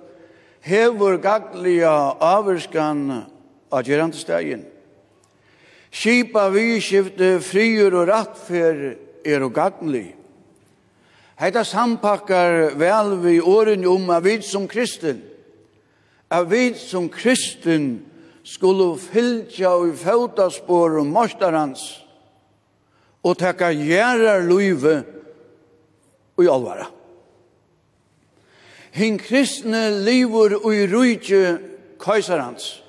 [0.61, 1.91] hever gaglige
[2.21, 3.25] averskan
[3.73, 4.65] av gerantestegjen.
[5.95, 8.85] Skipa vi skifte frier og rattfer
[9.27, 10.14] er og gaglige.
[11.35, 15.23] Hetta sampakkar vel vi åren om av vid som kristen.
[16.31, 18.05] Av vid som kristen
[18.47, 21.83] skulle fylgja og fauta spor um morstarans
[23.25, 25.01] og tekka gjerar luive
[26.37, 26.87] og i alvara.
[28.95, 31.57] Hinn kristne livur og i rujtje
[31.99, 32.85] kaisarans.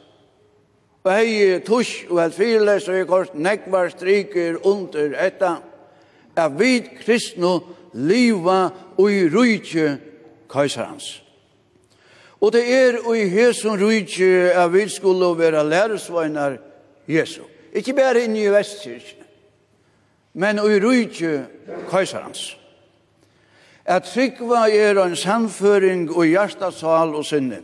[1.05, 5.55] Og hei tush og helfirles og i kors nekvar striker under etta
[6.37, 7.55] av vid kristne
[7.95, 8.69] liva
[8.99, 9.97] ui rujtje
[10.51, 11.21] kaisarans.
[12.41, 16.57] Og det er ui hesun rujtje at vi skulle være læresvagnar
[17.07, 17.41] Jesu.
[17.73, 19.25] Ikke bare inn i vestkirkene,
[20.33, 21.45] men ui rujtje
[21.89, 22.57] kaisarans.
[23.85, 27.61] At trykva er en samføring og hjertasal og sinne.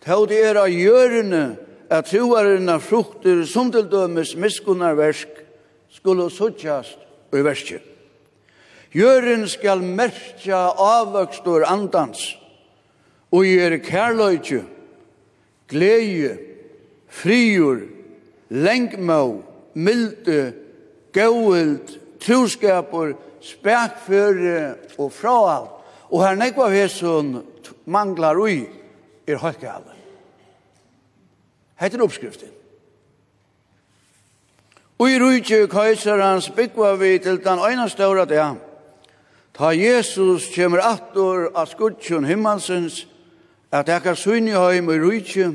[0.00, 1.58] Tau det er av gjørende
[1.90, 5.28] at troarina frukter som til dømes miskunnarversk
[5.92, 6.98] skulle suttjast
[7.32, 7.97] ui verskjøp.
[8.94, 12.38] Jøren skal merkja avvøkstor andans,
[13.32, 14.62] og gjør kærløytje,
[15.68, 16.38] gleie,
[17.08, 17.82] friur,
[18.48, 19.42] lengmå,
[19.74, 20.52] milde,
[21.12, 23.12] gauild, troskapur,
[23.44, 25.68] spekføre og fraal.
[26.08, 27.42] Og her nekva hesson
[27.84, 28.62] manglar ui
[29.28, 29.96] er høykkale.
[31.78, 32.54] Hette er oppskriften.
[34.98, 38.40] Ui rujtje kajsarans byggva vi til den øyne ståret det
[39.58, 43.00] Ta Jesus kjemur attor av skudtjon himmelsens,
[43.74, 45.48] at ekkar sunni heim i rujtje,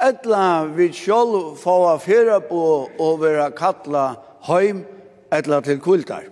[0.00, 4.06] etla vi sjolv få a fyrra på og vera kalla
[4.48, 4.86] heim
[5.28, 6.30] etla til kultar.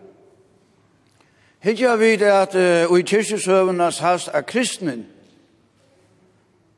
[1.60, 5.04] Hittja vid at uh, i kyrkjesøvenas hast a kristnen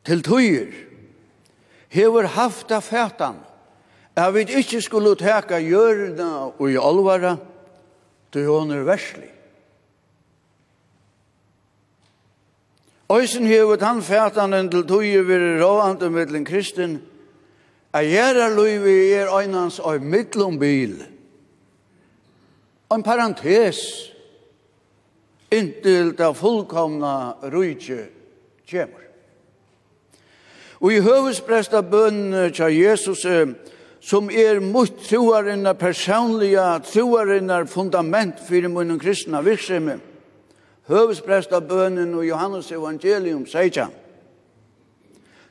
[0.06, 0.74] til tøyer
[1.90, 3.38] hever haft a fætan
[4.16, 7.36] at vi ikkje skulle teka jörna og i alvara
[8.32, 9.35] til hon er verslig.
[13.12, 16.98] Øysen hevet han fætanen til tøye vir råande middelen kristen,
[17.94, 20.96] a gjerra løyvi er øynans og mittlom bil.
[22.90, 23.78] En parentes,
[25.50, 28.08] inntil da fullkomna rujtje
[28.66, 29.06] kjemur.
[30.82, 33.22] Og i høvespresta bønn tja Jesus,
[34.02, 40.02] som er mot troarinnar personliga, troarinnar fundament fyrir munnen kristna virksomhet,
[40.90, 43.94] høvesprest av bønnen og Johannes evangelium, sier han.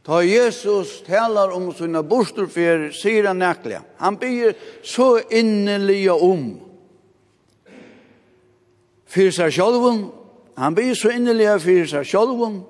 [0.05, 3.81] Ta Jesus talar om sina borsterfer, sier han nekliga.
[3.97, 4.53] Han byr
[4.85, 6.59] så inneliga om.
[9.09, 10.05] Fyrir seg sjálfum.
[10.61, 12.61] Han byr så inneliga fyrir seg sjálfum.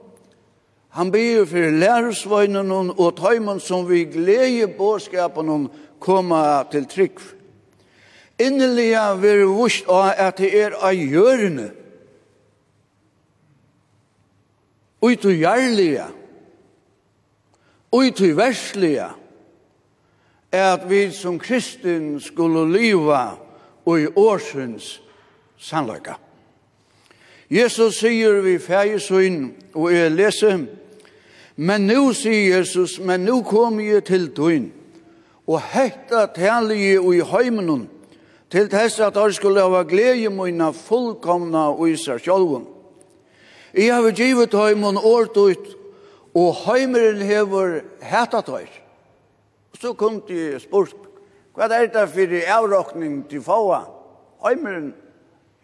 [0.95, 7.19] Han byr fyrir lærersvøgnen og tøymen som vi glede bådskapen om koma til trygg.
[8.39, 11.84] Inneliga vir vust av at det er av hjørnet
[15.05, 16.05] ut tu gjerlige,
[17.91, 19.09] ut i verslige,
[20.51, 23.35] er at vi som kristin skulle liva
[23.85, 25.01] i årsens
[25.57, 26.15] sannløyga.
[27.49, 30.65] Jesus sier vi fægesøyn, og jeg leser,
[31.55, 34.71] men nu sier Jesus, men nu kom jeg til døgn,
[35.47, 37.89] og hekta tale jeg i heimenon,
[38.51, 42.65] til tess at jeg skulle hava glede mine fullkomna ui seg sjolvun.
[43.75, 45.65] Jeg har givet heimen året ut,
[46.35, 48.71] og heimeren hever hættet høyr.
[49.75, 51.11] Så kom de spørsmål,
[51.55, 53.81] hva er det for avråkning til fåa?
[54.45, 54.93] Heimeren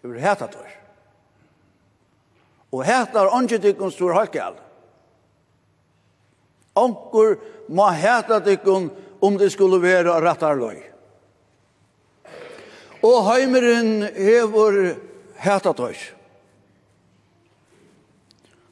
[0.04, 0.76] hever hættet høyr.
[2.72, 4.56] Og hættar åndjetikken stor halkjall.
[6.76, 7.36] Onkur
[7.68, 8.92] må hæta tikkun
[9.22, 10.80] om det skulle være rattarløy.
[13.04, 14.96] Og heimeren hever
[15.36, 16.21] hættat høyr.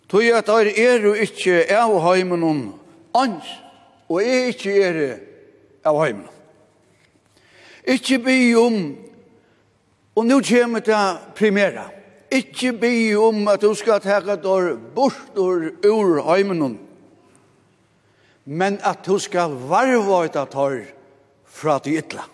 [0.10, 2.62] Tui at er er jo ikkje av heimen noen
[3.14, 3.46] ans,
[4.10, 4.98] og er ikkje er
[5.86, 6.26] av heimen.
[7.86, 8.80] Ikkje by om,
[10.18, 11.02] og nu kjem det
[11.38, 11.86] primera,
[12.34, 16.80] ikkje by om at du skal teka dår bort ur, ur heimen noen,
[18.50, 20.82] men at du skal varva ut at her
[21.46, 22.26] fra de ytla.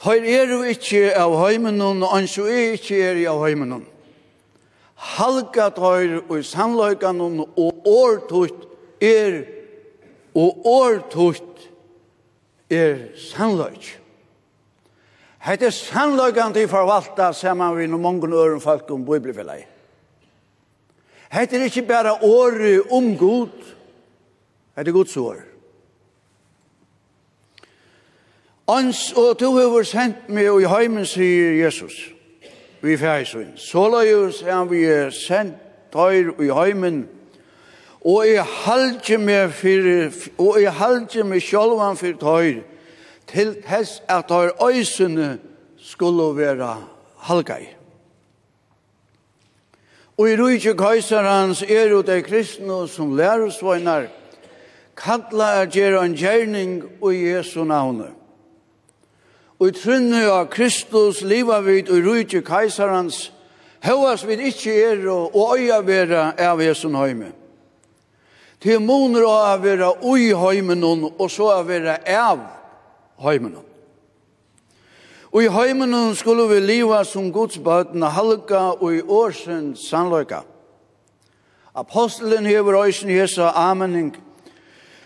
[0.00, 3.76] Tøyr er jo ikkje av heimen noen, og ans jo er ikkje er av heimen
[3.76, 3.88] noen
[5.00, 8.66] halka tøyr og sannløykan og årtutt
[9.00, 9.40] er
[10.36, 11.64] og årtutt
[12.70, 13.96] er sannløyk.
[15.40, 19.64] Hette sannløykan til forvalta saman vi no mongon øren folk om bibelfellet.
[21.32, 23.48] Hette er ikkje bare året om god,
[24.76, 25.36] hette er Guds år.
[28.68, 31.94] Ans og to hever sendt meg i heimen, sier Jesus.
[31.96, 32.19] Jesus
[32.82, 33.56] vi færsøyn.
[33.56, 35.54] Såleis er vi sendt
[35.92, 37.08] tøyr i heimen,
[38.04, 39.88] og jeg halte meg for,
[40.38, 42.62] og jeg halte meg sjølvan for tøyr,
[43.26, 45.38] til tess at tøyr øysene
[45.78, 46.76] skulle være
[47.28, 47.68] halgai.
[50.20, 54.08] Og i rujtje kajsarans er jo de kristne som lærersvøynar,
[54.96, 58.19] kattla er gjerra en gjerning og Jesu navnet.
[59.60, 63.26] Og i trunne av Kristus liva vid og rujtje kajsarans,
[63.84, 67.34] høyas vid ikkje er og øya vera av jesun høyme.
[68.60, 72.40] Til moner og av vera ui høymen og så av vera av
[73.20, 73.58] høymen
[75.30, 80.42] Og i høymen skulle vi liva som godsbøtene halka og i årsen sannløyka.
[81.74, 84.16] Apostelen hever øysen hesa amening.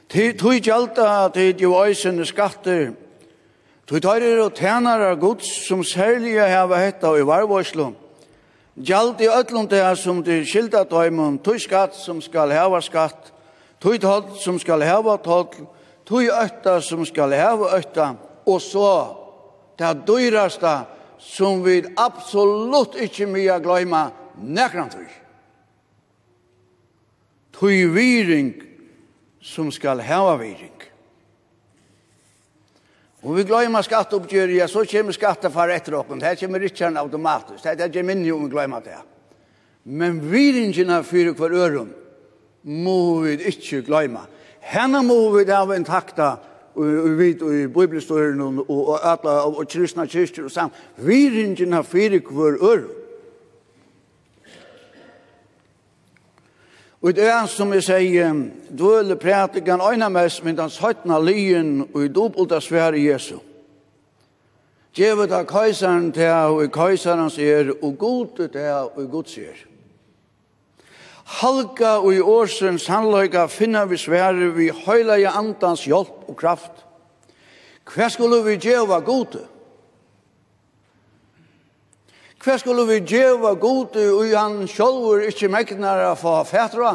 [0.09, 2.95] Tui gjalta tid jo øysen skatter,
[3.87, 7.93] Tu tøyrir og tænarar Guds som særlige hava hetta i varvarslu.
[8.77, 13.29] Gjald i öllum det som til skilda døymum, tøy skatt som skal hava skatt,
[13.81, 15.53] tøy toll som skal hava toll,
[16.09, 18.15] tøy øtta som skal hava øtta,
[18.47, 18.89] og så
[19.79, 20.75] det dyraste
[21.19, 24.09] som vi absolutt ikkje mye gløyma
[24.43, 25.07] nekran tøy.
[27.55, 28.55] Tøy viring
[29.41, 30.74] som skal hava viring.
[33.25, 36.21] Og vi glömmer skatteoppgjør, ja, så kommer skatte for etter åkken.
[36.21, 37.65] Det kommer ikke automatisk.
[37.65, 39.01] Det er ikke minne om vi glömmer det.
[39.85, 41.89] Men vi ringer för kvar öron
[42.63, 44.27] må vi ikke glömma.
[44.61, 46.37] Henne må vi ha intakta
[46.75, 52.25] og vi vet i bibelhistorien og alla og kristna kyrkjer og sam vi ringina fyrir
[52.25, 52.57] kvar
[57.05, 58.37] Og det er som jeg sier,
[58.73, 63.43] dvøle prætikan øyne mest, men hans høytna lyen og i dobbelt av svære Jesu.
[64.97, 69.61] Djevet av køyseren til og i køyseren sier, og god til og i god sier.
[71.43, 76.87] Halka og i årsens handløyga finner vi svære vi høyla i andans hjelp og kraft.
[77.85, 79.45] Hva skulle vi djeva god til?
[82.45, 86.91] Hva skulle vi djeva god og han sjolver ikkje megnar a få fætra?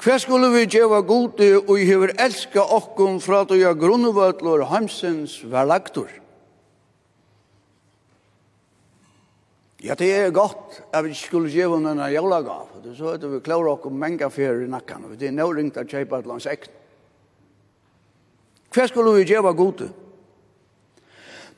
[0.00, 6.12] Hva skulle vi djeva god og hever elska okkum fra at uja grunnvøtlor heimsens verlagtor?
[9.80, 12.68] Ja, det er godt at vi skulle djeva denne jólagav.
[12.84, 15.08] Det så at vi klarer okkum menga fyrir i nakkan.
[15.16, 16.76] Det er nøyringt at kjeipa et lands ekn.
[18.68, 19.88] Hva skulle vi djeva god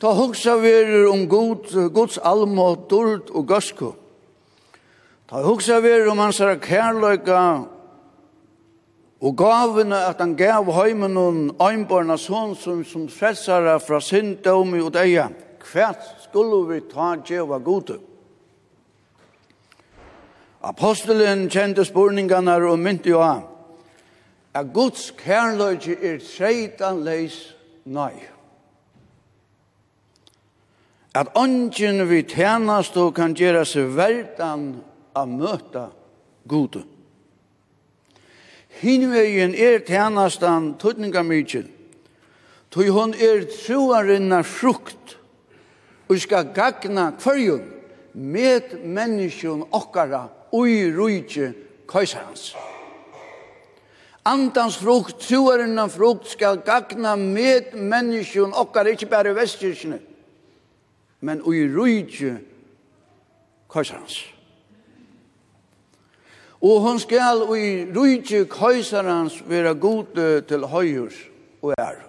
[0.02, 3.92] ta hugsa verur om god, Guds almo dord og gøsko.
[5.30, 7.42] Ta hugsa verur om hans kærløyga
[9.22, 14.90] og gavene at han gav heimen og einbarna sånn som, som frelsare fra synddomi og
[14.98, 15.28] deia.
[15.62, 18.00] Hvert skulle vi ta djeva gode.
[20.66, 23.46] Apostelen kjente spurningene og mynte jo av
[24.52, 27.38] at Guds kærløyge er seitan leis
[27.86, 28.31] nei
[31.14, 34.80] at ånden vi tjänast og kan gjøre seg verdan
[35.12, 35.90] av møta
[36.48, 36.86] gode.
[38.80, 41.66] Hinvegin er tjänastan tutninga mykje,
[42.72, 45.18] tog hon er troarinna frukt,
[46.08, 47.68] og skal gagna kvarjon
[48.12, 51.52] med menneskjon okkara ui rujtje
[51.88, 52.54] kajsarans.
[54.24, 60.00] Andans frukt, troarinna frukt, skal gagna med menneskjon okkara, ikkje bare vestkirkene,
[61.22, 62.36] men ui rujtje
[63.70, 64.18] køysarens.
[66.62, 71.14] Og hon skal i rujtje køysarens vera gode til høyhus
[71.62, 72.02] og er.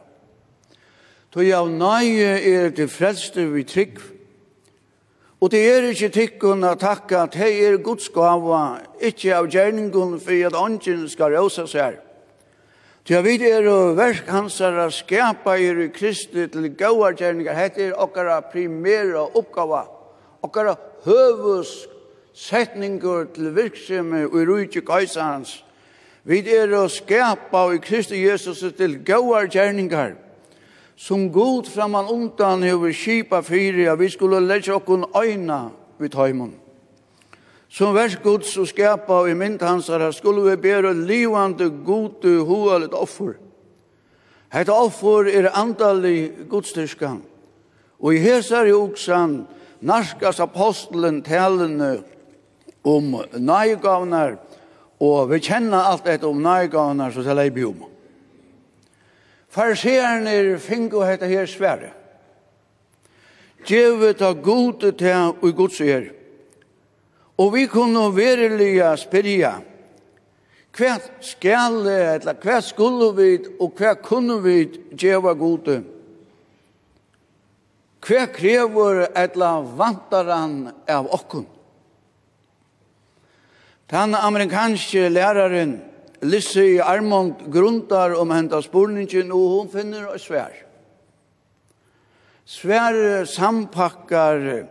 [1.33, 4.01] Toi av nøye er til frelste vi trygg,
[5.43, 10.45] Og det er ikkje tikkun a takka at hei er Guds gava, av gjerningun for
[10.47, 11.97] at ånden skal råsa seg.
[13.03, 17.89] Til jeg vet er og versk hans er å skapa i Kristi til gauargjerningar, hette
[17.89, 19.81] er okkara primæra oppgava,
[20.39, 21.73] okkara høvus
[22.31, 25.57] setningur til virksomme og i rujtje kaisarans.
[26.23, 30.15] Vi er å skapa i Kristi Jesus til gauargjerningar,
[30.95, 36.62] som god framan undan hever kipa fyri, at vi skulle leggja okkun øyna vid tøymon.
[37.73, 42.93] Som vers Guds og skapa i mynd hans her skulle vi bære livande gode hoalet
[42.93, 43.33] offer.
[44.53, 47.23] Hetta offer er andalig godstyrskan.
[47.97, 49.47] Og i hesar i oksan
[49.81, 52.03] narskas apostelen talene
[52.85, 54.37] om nøygavnar
[55.03, 57.89] og vi kjenner alt dette om nøygavnar så det er i om.
[59.57, 61.91] er fingo hetta her svære.
[63.65, 66.22] Djevet av gode til og i gods er.
[67.37, 69.53] Og vi kunne verilige spyrja,
[70.73, 73.31] hva skal, eller hva skulle vi,
[73.61, 74.57] og hva kunne vi
[74.97, 75.79] djeva gode?
[78.03, 80.55] Hva krever, eller vantaran
[80.89, 81.45] av okkun?
[83.93, 85.77] Den amerikanske læraren,
[86.23, 90.55] Lissi Armond, grundar om henta spurningen, og hun finner og svær.
[92.49, 94.65] Svær sampakkar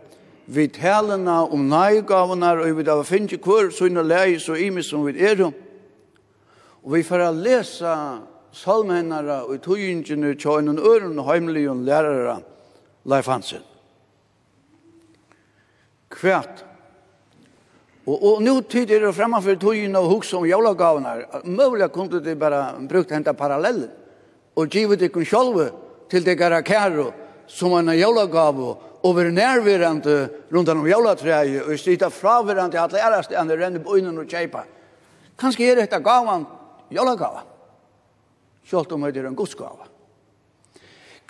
[0.45, 5.15] vi talene om nøygavene, og vi da finner hver sånne leie så ime som vi
[5.23, 5.53] er om.
[6.83, 7.93] Og vi får lese
[8.53, 12.41] salmennere og togjengene til en øren og heimelige lærere,
[13.05, 13.63] Leif Hansen.
[16.13, 16.63] Kvært.
[18.05, 21.15] Og, og nå tid er det fremme for tøyene og hukse om jævlagavene.
[21.47, 23.89] Møvlig kunne de bare brukt hente parallellen
[24.55, 25.71] og givet det kun sjølve
[26.11, 27.09] til det gara kære
[27.47, 33.23] som en jævlagave og og være nærværende rundt om jævlatræet, og sitte fraværende at lære
[33.23, 34.63] stedene renne på øynene og kjeipa.
[35.39, 36.45] Kanskje er dette gavan
[36.91, 37.43] jævlagava,
[38.63, 39.89] selv om det er en godsgava.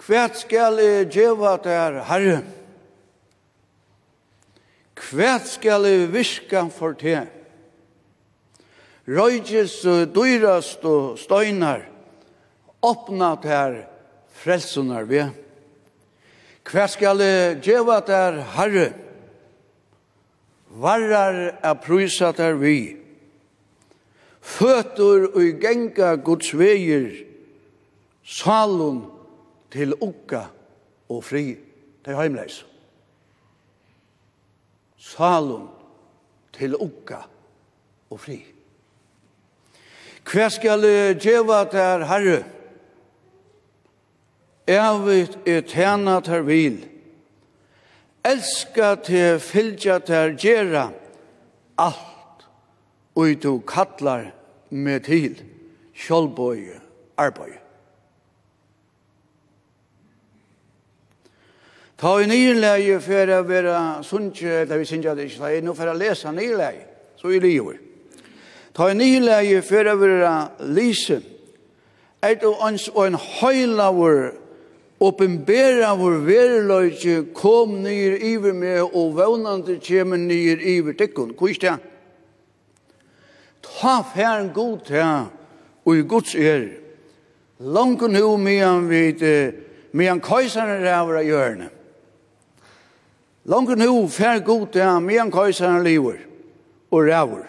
[0.03, 2.41] Hva skal jeg gjøre der, Herre?
[5.09, 7.29] Hva skal jeg virke for til?
[9.07, 9.81] Røyges
[10.15, 11.81] dyrast og støynar,
[12.83, 13.81] åpna der
[14.31, 15.42] frelsunar ved.
[16.63, 17.19] Hver skal
[17.63, 18.93] djeva der herre,
[20.69, 22.95] varrar er prysa der vi,
[24.41, 27.11] føtur og genga Guds veier,
[28.23, 29.03] salun
[29.71, 30.47] til ukka
[31.09, 31.45] og fri
[32.05, 32.63] til heimleis.
[34.97, 35.67] Salun
[36.55, 37.23] til ukka
[38.09, 38.39] og fri.
[40.23, 40.85] Hva skal
[41.19, 42.43] djeva der herre,
[44.67, 46.77] Evigt er tjena ter vil.
[48.23, 50.85] Elska til fylgja ter gjerra
[51.77, 52.45] alt
[53.15, 54.31] ui du kallar
[54.69, 55.35] med til
[55.93, 56.71] sjolboi
[57.17, 57.51] arboi.
[61.99, 65.75] Ta i nyrleie for å være sunnkje, eller vi synger det ikke, ta i nå
[65.75, 66.87] for å lese nyrleie,
[67.19, 67.79] så i livet.
[68.75, 70.33] Ta i nyrleie for å være
[70.73, 71.21] lise,
[72.23, 74.33] er du ans og en høylaver
[75.03, 81.33] Åpenbæra vår verløyke kom nyr iver med, og vånande kjemen nyr iver tekkun.
[81.35, 81.73] Hvor er det?
[83.63, 85.27] Ta færen god til,
[85.85, 86.69] og i gods er.
[87.59, 89.51] Langen ho medan vid,
[89.91, 91.69] medan køysaren ræver av hjørne.
[93.43, 96.23] Langen ho fær god til, medan køysaren lever,
[96.91, 97.45] og ræver.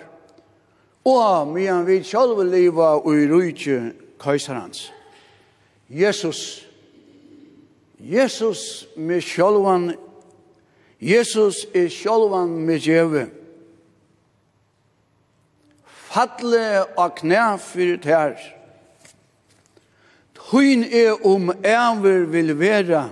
[1.04, 4.92] Og medan vi sjálve leva og i rujtje køysarans.
[5.90, 6.64] Jesus,
[8.04, 9.94] Jesus med sjálvan,
[11.00, 13.22] Jesus er sjálvan med djeve.
[15.88, 18.36] Fatle og knæ fyrir tær.
[20.36, 23.06] Tøyn er om æver vil vera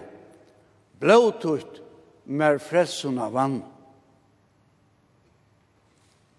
[1.00, 1.80] blåtutt
[2.28, 3.62] mer fressun av vann.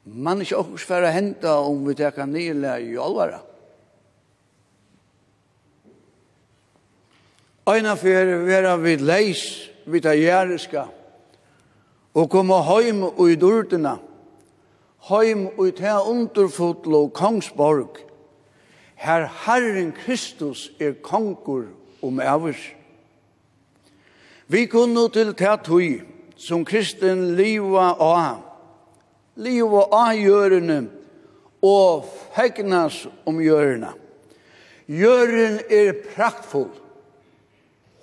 [0.05, 3.41] Man er ikke okkur sværa henta om vi teka nyla i alvara.
[7.65, 10.87] Eina fyrir vera vid leis, vid ajeriska,
[12.13, 13.97] og koma heim ui durdina,
[15.07, 18.01] heim ui ta underfotlo kongsborg,
[18.95, 21.69] her Herren Kristus er kongur
[22.01, 22.59] om avers.
[24.47, 26.01] Vi kunne til ta tui,
[26.35, 28.43] som kristen liva av,
[29.39, 30.81] liva av gjørene,
[31.63, 32.03] og
[32.35, 33.95] fegnas om gjørene.
[34.91, 36.82] Gjøren er praktfull,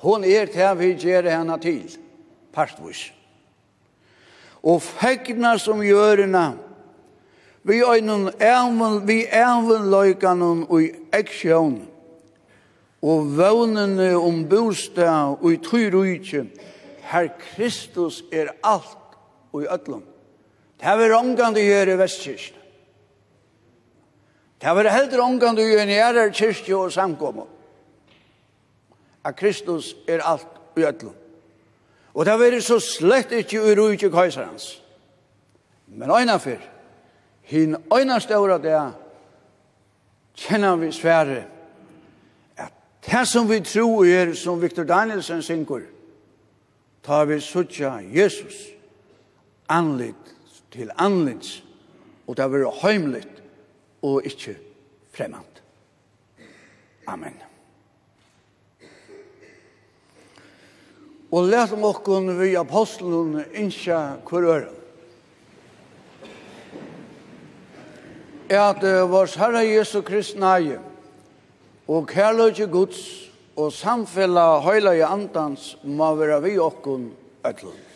[0.01, 1.84] Hon er til vi gjør henne til,
[2.53, 3.11] partvis.
[4.62, 6.46] Og fegna som gjørene,
[7.62, 11.82] vi øynene ævn, vi ævn løykan og i eksjon,
[13.03, 16.46] og vøvnene om bostad og i tryrujtje,
[17.11, 19.16] Her Kristus er alt
[19.53, 20.03] og i ødlom.
[20.80, 22.61] Det er ångande gjør i Vestkirsten.
[24.61, 25.24] Det er heller
[25.62, 27.60] gjør i en kyrkje og samkommet
[29.25, 30.47] at Kristus er alt
[30.77, 31.14] i ötlun.
[32.14, 34.83] Og det var så slett ikke i rujtje kajsarans.
[35.87, 36.59] Men øyna fyr,
[37.43, 38.93] hin øyna ståra det,
[40.35, 41.45] kjenner vi svære,
[42.57, 42.73] at
[43.07, 45.81] det som vi tror er, som Victor Danielsen synkur,
[47.03, 48.55] tar vi suttja Jesus,
[49.68, 50.35] anlit
[50.71, 51.62] til anlitt,
[52.27, 53.43] og det har vært heimlitt
[54.03, 54.57] og ikke
[55.12, 55.62] fremant.
[57.07, 57.49] Amen.
[61.31, 64.76] og let om okkun vi apostelen innskja hver øren.
[68.51, 70.81] at uh, Herre Jesu Krist nægje,
[71.89, 77.12] og kærløyge Guds, og samfella høyla i andans, må være vi okkun
[77.47, 77.89] ætlund.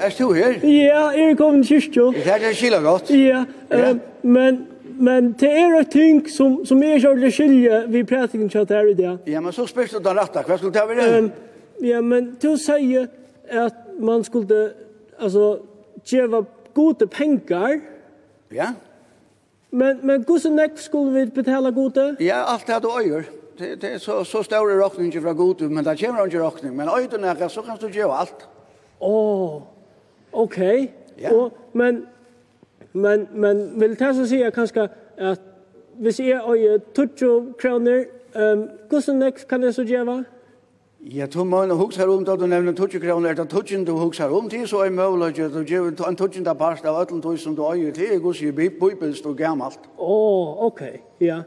[0.00, 0.58] Er du her?
[0.64, 2.12] Ja, jeg er kommet til kyrkjå.
[2.12, 3.10] Det er det skilja godt.
[3.10, 3.94] Ja, ja.
[4.22, 4.66] men
[5.00, 8.94] men det er et ting som, som er kjørte skilje vi prætingen kjørt her i
[8.98, 9.16] dag.
[9.26, 10.42] Ja, men så spørs du den rette.
[10.44, 11.22] Hva skulle det være?
[11.22, 11.30] Um,
[11.84, 14.60] ja, men til å si at man skulle,
[15.16, 15.46] altså,
[16.04, 16.42] gjøre
[16.76, 17.80] gode penger.
[18.52, 18.74] Ja.
[19.72, 22.10] Men, men hvordan nekk skulle vi betale gode?
[22.20, 23.24] Ja, alt det du øyer.
[23.56, 26.76] Det, det er så, så større råkning fra gode, men det kommer ikke råkning.
[26.76, 28.48] Men øyer du nekk, så kan du gjøre alt.
[29.00, 29.08] Åh.
[29.08, 29.60] Oh.
[30.32, 30.58] Ok,
[31.20, 31.36] Okay.
[31.36, 32.06] og, men
[32.92, 35.40] men men vill ta så säga kanske att
[35.98, 38.04] vi ser oj tutcho kroner,
[38.34, 40.24] ehm hvordan nek kan jeg så geva?
[41.00, 44.48] Ja, to huske her om då du nämner kroner, er det tutchen du hugsar om
[44.48, 47.54] till så er mulig at du gjør en tutchen där bast av allt och som
[47.54, 49.78] du är till gus ju bibelst og gammelt.
[49.98, 51.02] Åh, okej.
[51.20, 51.42] Ja.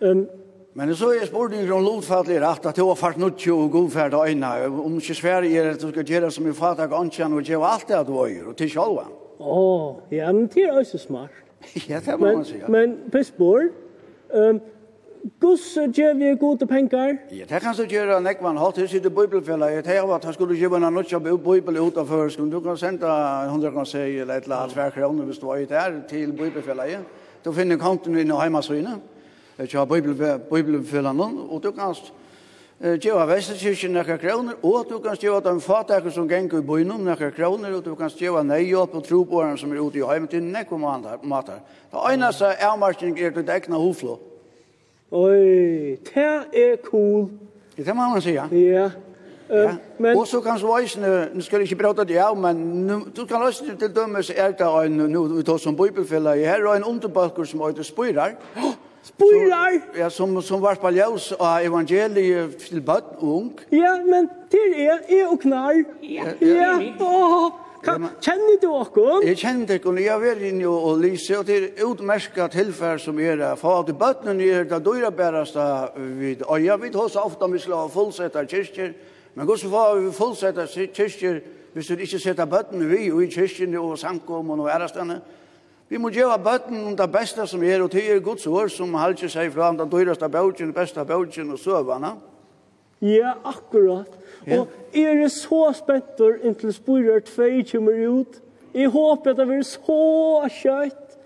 [0.00, 0.26] Ehm
[0.74, 4.28] Men så er spurningen om lotfattlig rett, at det var fart nutt och godfärd och
[4.28, 7.66] øyne, Om ikke Sverige er att du skal gjøre som min fattar ganskan og gjøre
[7.66, 9.04] alt det att du gör och till själva.
[9.38, 11.30] Åh, ja men det er også smart.
[11.88, 12.68] ja, det må man säga.
[12.68, 13.68] Men på spår,
[14.34, 14.60] um,
[15.40, 17.16] Guds gjør vi gode penger?
[17.30, 20.24] Ja, det kan så gjøre en ekvan halt hus i det Jeg Jag at att
[20.24, 22.28] han skulle gjøre en nutch av bibel utenfor.
[22.28, 23.06] Skulle du kan sende
[23.46, 26.32] 100 kan si eller et eller annet hver kroner hvis du var ute här till
[26.32, 26.84] bibelfälla.
[27.44, 29.11] Då finner konton i hemmasvinnet.
[29.58, 31.94] Jeg har til bibelfølgene, og du kan
[32.98, 37.30] gjøre Vesterkirken nekker kroner, og du kan gjøre de fattaker som ganger i byen nekker
[37.30, 40.76] kroner, og du kan gjøre nøyhjelp og trobåren som er ute i heimen til nekker
[41.22, 41.60] mater.
[41.92, 44.18] Det eneste avmarskning er til egna hoflå.
[45.10, 47.28] Oi, det er cool.
[47.76, 48.42] Det må man sige.
[48.52, 48.90] Ja.
[49.50, 49.70] Ja.
[49.98, 53.00] Men och så kan så visna, nu ska jag inte prata det av, men nu,
[53.14, 56.76] du kan också till dömes är det en, nu vi tar som bibelfälla, här är
[56.76, 58.34] en underbalkur som heter spyrar.
[59.02, 59.80] Spyrar.
[59.98, 63.58] Ja, som, som var på ljus av evangeliet till bad ung.
[63.70, 65.82] Ja, men til er, er og knall.
[66.06, 66.76] Ja, ja.
[67.00, 67.48] Åh,
[68.22, 69.26] kjenner du okkur?
[69.26, 73.42] Jeg kjenner dere, og jeg var inne og lyse, og til utmerska tilfell som er
[73.42, 73.50] det.
[73.58, 75.66] For at bøttene er det dyra bæreste
[76.22, 76.78] vid øya.
[76.78, 78.94] Vi vet så ofte om vi skal ha fullsette kyrkjer,
[79.34, 81.42] men hvordan får vi fullsette kyrkjer
[81.72, 85.18] hvis vi ikke setter bøttene vi og i kyrkjene og samkommene og ærestene?
[85.18, 85.41] Ja
[85.92, 88.94] Vi må gjøre bøtten om det beste som er, og det er Guds ord som
[88.96, 92.14] halter seg fra den dyreste bøtjen, beste bøtjen og søvende.
[93.04, 94.14] Ja, akkurat.
[94.46, 94.62] Ja.
[94.62, 98.40] Og er det så spettor inntil sporer tvei kommer ut?
[98.72, 101.18] Jeg håper at det blir så kjøtt.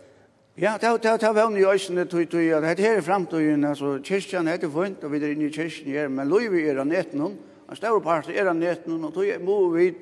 [0.58, 4.00] Ja, det er det er vanlig i øsene, tog at det her er fremtiden, altså
[4.02, 6.90] kyrkjen er heter funnet, og vi er inne i kyrkjen her, men lov er av
[6.90, 7.22] netten,
[7.70, 9.92] en større part er av netten, og tog må vi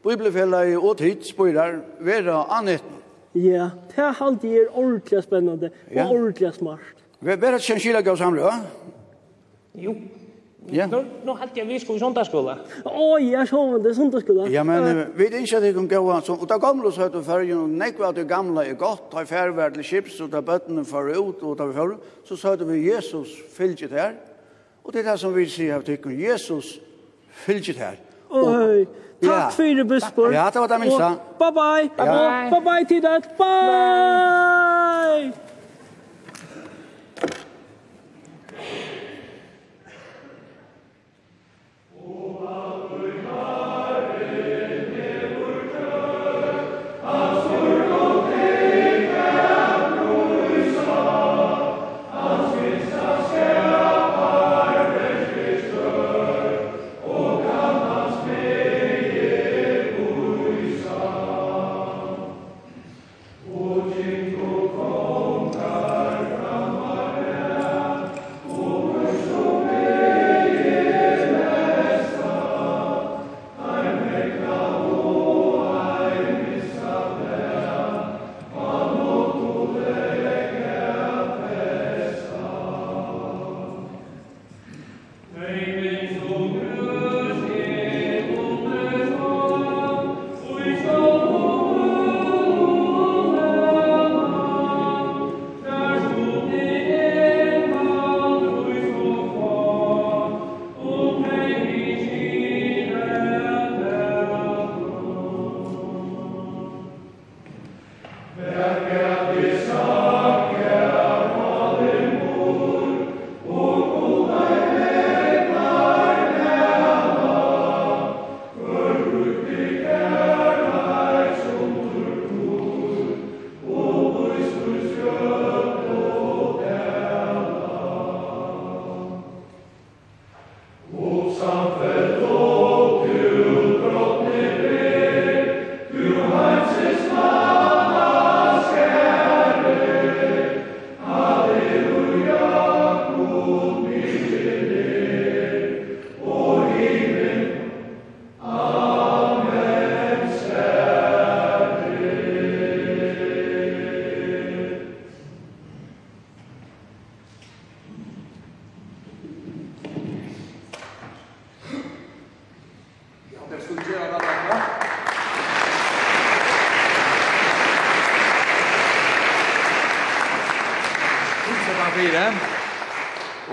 [0.00, 2.93] bibelfellet og tidsspører være av netten.
[3.34, 6.92] Ja, det er alltid er ordentlig spennende og ordentlig smart.
[7.24, 8.60] Hva er det som skiller gav samle, va?
[9.74, 9.94] Jo.
[10.72, 10.86] Ja.
[10.88, 12.54] Nå, nå halte jeg vi skulle i sondagsskola.
[12.88, 14.46] Å, ja, så var det søndagsskola.
[14.52, 16.38] Ja, men uh, vi er ikke at det kan gå an sånn.
[16.40, 19.52] Og det gamle så høyte fergen, og nekva at det gamle er godt, da er
[19.56, 22.80] var til skips, og da bøttene for ut, og da vi fergen, så høyte vi
[22.86, 24.16] Jesus fylgjet her.
[24.84, 26.78] Og det er det som vi sier av tykken, Jesus
[27.44, 28.00] fylgjet her.
[28.30, 28.86] Og,
[29.26, 30.32] Takk for det, Busborg.
[30.32, 31.08] Ja, det var det minste.
[31.40, 31.88] Bye-bye.
[32.50, 33.22] Bye-bye til deg.
[33.38, 35.32] Bye!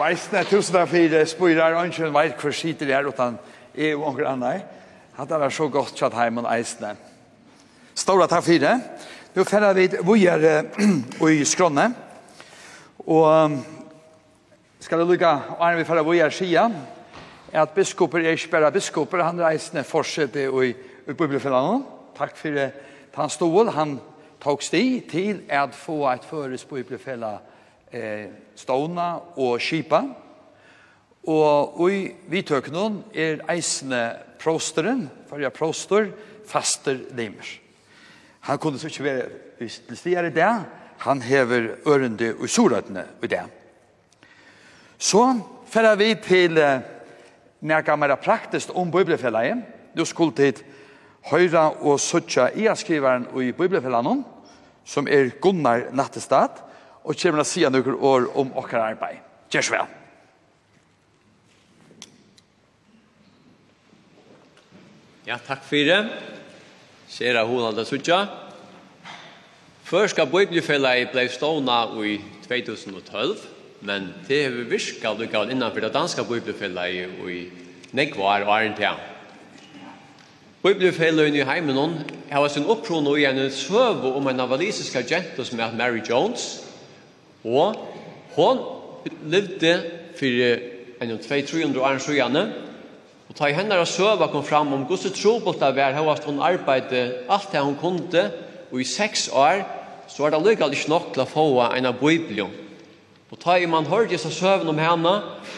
[0.02, 3.36] Veisne, tusen takk for spyrer, og ikke veit hvor skiter det er, utan
[3.78, 4.56] jeg og onker Anna.
[5.14, 6.96] Hatt vært så godt kjatt heim og eisne.
[7.94, 8.72] Stora takk for det.
[9.36, 10.48] Nå finner vi vujer
[11.30, 11.86] i skrånne,
[13.06, 13.60] og
[14.82, 16.66] skal det lykke, og er vi finner vujer skia,
[17.52, 20.74] er at biskoper er ikke bare biskoper, han reisende fortsetter i
[21.14, 21.86] bibelfellanen.
[22.18, 22.72] Takk for det.
[23.20, 24.00] Han stod, han
[24.42, 24.84] tok sti
[25.14, 27.51] til at få et føres bibelfellanen
[27.92, 30.02] eh, ståna og skipa.
[31.30, 34.02] Og i vidtøkene er eisende
[34.42, 36.10] prosteren, for jeg proster,
[36.50, 37.46] faster limer.
[38.50, 39.28] Han kunne så ikke være
[39.60, 40.54] til stier i det,
[41.02, 43.44] han hever ørende og soratene i det.
[44.98, 45.22] Så
[45.70, 46.82] fører vi til eh,
[47.62, 49.62] mer praktisk om bibelfellet.
[49.98, 50.64] Du skulle til
[51.30, 54.24] høyre og søtja i skriveren i bibelfellet
[54.86, 56.71] som er Gunnar Nattestad,
[57.04, 59.24] og kommer å si noen år om åker arbeid.
[59.52, 59.98] Gjør så vel.
[65.28, 66.00] Ja, takk for det.
[67.12, 68.24] Sjera hon aldri suttja.
[69.86, 71.76] Først skal Bibelfella i stående
[72.08, 72.16] i
[72.48, 73.44] 2012,
[73.84, 77.40] men det har vi visket lukket innanfor det danske Bibelfella i, i
[77.92, 78.94] Nekvar og Arntia.
[80.64, 81.98] Bibelfella i heimen
[82.32, 86.71] har sin opprån i en søve om en avalisisk agent som er Mary Jones,
[87.46, 87.78] Og
[88.36, 88.62] hon
[89.32, 89.74] levde
[90.20, 90.62] fyrir
[91.02, 92.44] enn 200-300 år sjøgjane,
[93.32, 97.54] og ta i hendene søva kom fram om Guds trobota vær, hevast hun arbeidde alt
[97.54, 98.26] det hun kunde,
[98.72, 99.64] og i seks år,
[100.12, 102.52] så var det lykket ikke nok til å få en av Biblion.
[103.32, 105.14] Og ta i man hørte disse søvn om henne,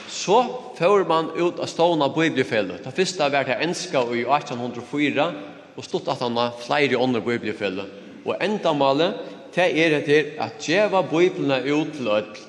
[0.06, 0.38] så
[0.78, 2.84] får man ut av stående bibliefellet.
[2.86, 5.26] Det første var det enska i 1804,
[5.74, 8.02] og stått at han har flere andre bibliefellet.
[8.24, 12.42] Og enda malet det er etter at djeva biblene ut til ødel.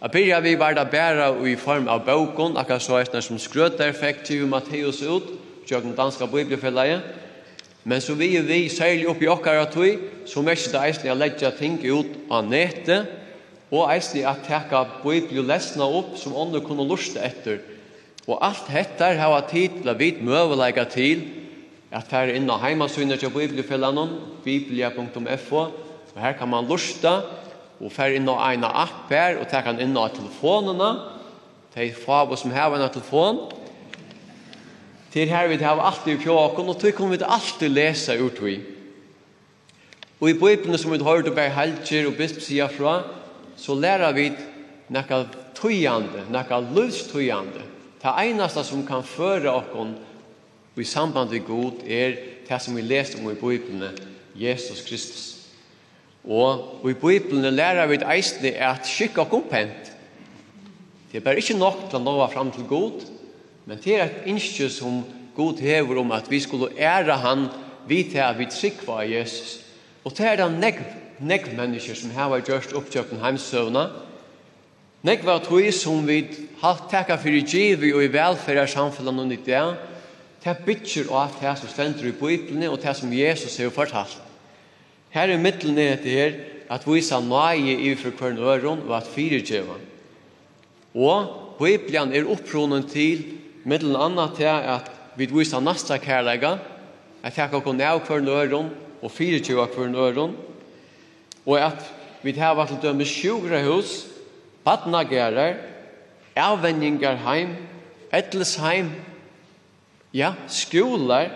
[0.00, 3.92] A byrja vi var da bæra i form av bøkken, akkurat så eisne som skrøter
[3.92, 5.26] fikk til Matteus ut,
[5.68, 6.96] tjøkken danska biblefellegi,
[7.84, 11.50] men så vi er vi særlig oppi okkara tøy, så mest det eisne å leggja
[11.56, 13.12] ting ut av nettet,
[13.70, 17.60] og eisne at teka biblelesna opp som andre kunne lusta etter.
[18.26, 21.26] Og alt hettar har tid til å vite møvelega til,
[21.92, 24.08] at her inna heimasynet til biblefellegi,
[24.44, 25.64] biblia.fo,
[26.10, 27.20] Så her kan man lusta
[27.80, 30.90] og fer inn og eina app her og tek han inn av telefonene.
[31.70, 33.44] Det fabo som har en telefon.
[35.10, 38.58] Til her vi har alltid fjåkon og tog kommer vi alltid lesa ut vi.
[40.20, 43.00] Og i bøypene som vi har hørt og bare helger og bisp sier fra,
[43.56, 44.28] så lærer vi
[44.92, 45.24] nekka
[45.56, 47.64] tøyande, nekka løvstøyande.
[48.00, 52.16] Det eneste som kan føre oss i samband med god er
[52.48, 53.90] det som vi leser om i bøypene,
[54.34, 55.39] Jesus Kristus.
[56.24, 59.92] Og i Bibelen lærer vi eisne at skikk og kompent.
[61.10, 63.00] Det er bare ikke nok til å nå fram til god,
[63.66, 65.00] men det er et innskje som
[65.36, 67.48] god hever om at vi skulle ære han
[67.88, 69.58] vidt her vi trykva av Jesus.
[70.04, 70.84] Og det er da negv,
[71.18, 73.88] negv mennesker som her var gjørst oppkjøkken heimsøvna.
[75.02, 76.22] Negv var tog som vi
[76.60, 79.62] hatt takka fyrir givet og i velferdarsamfunnet og i det.
[80.40, 84.29] Det er bytjer av det som stender i Bibelen og det som Jesus har fortalt.
[85.10, 86.32] Her er middelen er det her
[86.70, 89.78] at vi sa nøye i for hver øron og at fire fyrirgjeva.
[90.94, 93.24] Og Bibelen er opprunnen til
[93.64, 96.56] middelen annet til at vi visa nasta kærlega,
[97.22, 98.70] at jeg kan gå ned hver øron
[99.02, 100.36] og fire fyrirgjeva hver øron,
[101.46, 101.92] og at
[102.22, 104.06] vi har vært til dømme sjukre hus,
[104.64, 105.56] badnagerer,
[106.36, 107.54] avvendinger heim,
[108.12, 108.92] etles heim,
[110.14, 111.30] ja, skoler,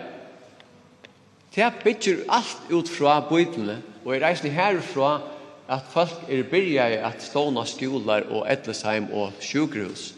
[1.55, 5.21] Det bygger alt ut fra bøyblene, og er reisende herfra
[5.71, 10.11] at folk er byrja at ståna skolar og etlesheim og sjukhus.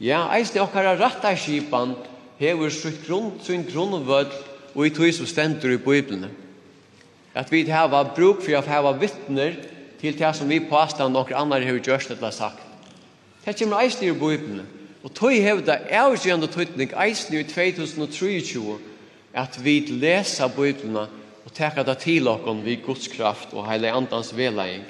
[0.00, 1.96] Ja, eisne okkara rattarskipan
[2.38, 4.30] hever sitt grunn, sin grunnvøll
[4.72, 6.30] og i tog som stendur i bøyblene.
[7.34, 9.58] At vi hava bruk for at hava vittner
[10.00, 12.62] til det som vi påstand nokre andre hever gjørst eller sagt.
[13.44, 14.64] Det kommer eisne i bøyblene.
[15.02, 18.78] Og tog hevda avgjørende tøytning eisne i 2023
[19.34, 21.06] at vi lesa Bibelna
[21.44, 24.84] og teka det til okkon vi Guds kraft og heile andans velæging.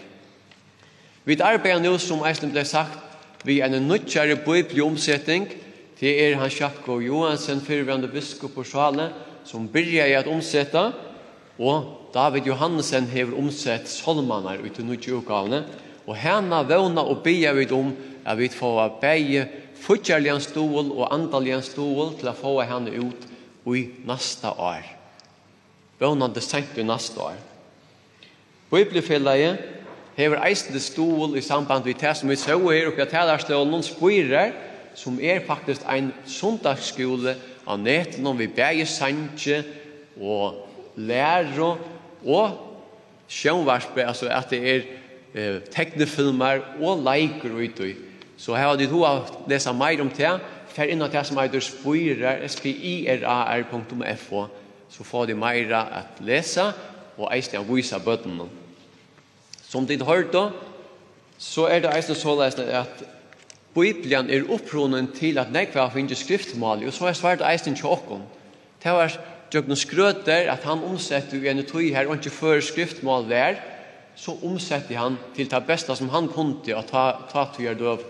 [1.24, 2.98] Vi arbeider nå, som eisen ble sagt,
[3.44, 5.48] vi en nødgjere bibelomsetting.
[6.00, 9.10] Det er han Sjakko Johansen, fyrværende biskop på Sjale,
[9.44, 10.90] som byrja i at omsetta,
[11.58, 15.64] og David Johansen hever omsett solmanar ut i nødgjare
[16.06, 17.92] og hana vana og bia vid om
[18.24, 19.44] at vi får beie
[19.80, 23.29] futjarlian stol og andalian stol til å få henne ut
[23.76, 24.86] i nasta år.
[26.00, 27.38] Vånande sent i nasta år.
[28.70, 29.58] Bibelfellet
[30.16, 34.52] hever eisende stol i samband med det som vi så her oppe i noen spyrer,
[34.94, 37.36] som er faktisk ein sundagsskole
[37.66, 39.62] av neten om vi bæger sanje
[40.20, 40.66] og
[40.96, 41.78] lærer
[42.26, 42.58] og
[43.30, 44.80] sjønvarspe, altså at det er
[45.34, 47.94] eh, teknefilmer og leiker ute i.
[48.36, 50.32] Så her har du hatt lesa meir om det,
[50.74, 54.42] fer inn at det som eitur spyrer, spirar.fo,
[54.90, 56.72] så får de meira at lesa
[57.18, 58.48] og eisne av vysa bøttene.
[59.70, 60.50] Som de har da,
[61.38, 63.02] så er det eisne så lesne at
[63.74, 68.24] Bibelen er opprunnen til at nekva finnes skriftmål, og så er svært eisne tjåkken.
[68.82, 69.14] Det var
[69.50, 73.58] Jøgnen skrøter at han omsetter i en tøy her, og ikke før skriftmål der,
[74.14, 78.04] så omsetter han til det beste som han kunne til å ta, ta tøyer døv.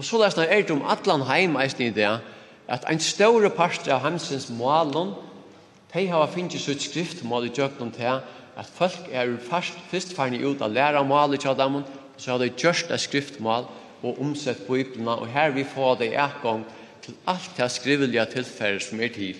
[0.00, 2.08] Og så lest er det om atlan heim eisen i det,
[2.72, 5.10] at ein større part av heimsens målen,
[5.92, 8.22] de har finnet sitt skriftmål i djøknum til,
[8.56, 11.82] at folk er fast, først ferdig ut av læra mål i dem,
[12.16, 13.68] så har de gjørst et skriftmål
[14.00, 16.64] og omsett bøyblene, og her vi får det ekgang
[17.04, 19.36] til alt det skrivelige tilfellet som er til.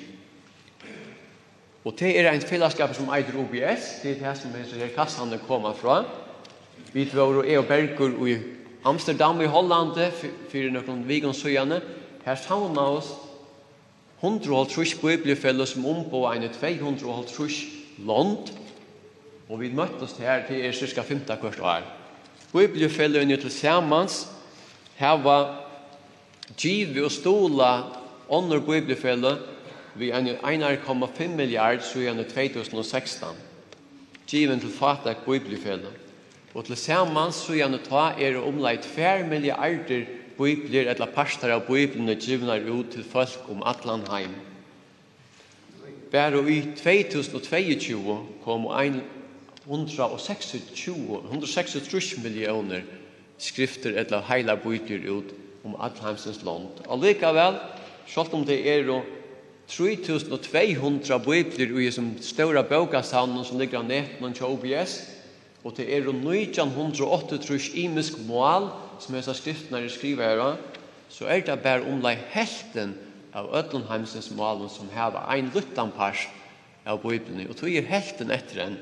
[1.84, 5.72] Og det er ein fellesskap som eitir OBS, det er det som er kassene kommer
[5.72, 6.02] fra.
[6.92, 9.98] Vi tror og er og Berger og Amsterdam i Holland
[10.48, 11.82] fyrir nokon vikon søgjane
[12.24, 13.12] her samna oss
[14.22, 17.60] 150 bibliefelle som 200 ein 250
[18.06, 18.52] land
[19.48, 21.86] og vi møttes her til er cirka 15 kvart år
[22.52, 24.26] bibliefellene til samans
[24.96, 25.38] hava
[26.56, 27.72] givi og stola
[28.28, 29.36] under bibliefelle
[29.94, 33.28] vi er 1,5 milliard søgjane 2016
[34.26, 36.09] given til fatak bibliefellene
[36.54, 40.08] Og til saman så gjerne ta er omleit fær milliarder
[40.38, 44.34] bibler eller parstar av biblene givnar ut til folk om allan heim.
[46.10, 48.66] Bare i 2022 kom
[49.70, 50.58] 126,
[51.30, 52.82] 126 millioner
[53.38, 55.30] skrifter eller heila bibler ut
[55.64, 56.66] om Atlanheimsens land.
[56.90, 57.60] Allikevel,
[58.06, 58.90] selv om det er
[59.68, 65.19] 3200 bibler i som ståra bøkasavnen som ligger av netten og OBS,
[65.64, 68.70] Og det er 1938 imisk mål,
[69.00, 70.56] som er skriftene er skriver her,
[71.08, 72.94] så er det bare omlai helten
[73.34, 76.28] av Ødlenheimsens målen som heva ein luttan pars
[76.86, 77.48] av Bibelen.
[77.48, 78.78] Og tog er helten etter en.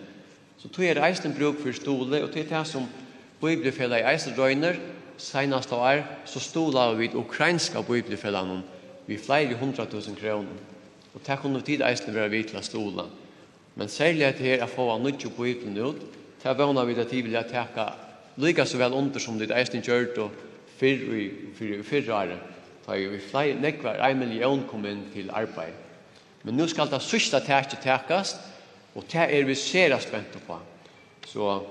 [0.58, 2.86] Så tog er eisen bruk for stole, og til det som
[3.40, 4.78] Bibelfellet i eisen røyner,
[5.18, 8.62] senast år, så stola vi ukrainska Bibelfellene
[9.06, 10.54] vi flere hundra tusen kroner.
[11.14, 13.08] Og det kunne tid eisen være vidt til stola.
[13.74, 17.10] Men særlig at det er å få av nødvendig Bibelen ut, Det vana vi at
[17.10, 17.88] de vilja teka
[18.36, 20.30] lika så vel under som det eisen gjørt og
[20.78, 21.24] fyrr i
[21.58, 22.38] fyrr i fyrr året.
[22.86, 25.74] Da vi flei nekvar en million kom inn til arbeid.
[26.42, 28.38] Men nu skal det sústa teka tækast
[28.94, 30.58] og det er vi serast vent på.
[31.26, 31.62] Så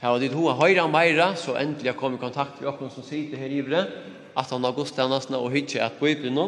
[0.00, 3.40] her var ditt hoa høyra meira så endelig kom i kontakt med okken som sitter
[3.40, 3.86] her ivre
[4.36, 6.38] at han har godstannasna og hytje at bøyblen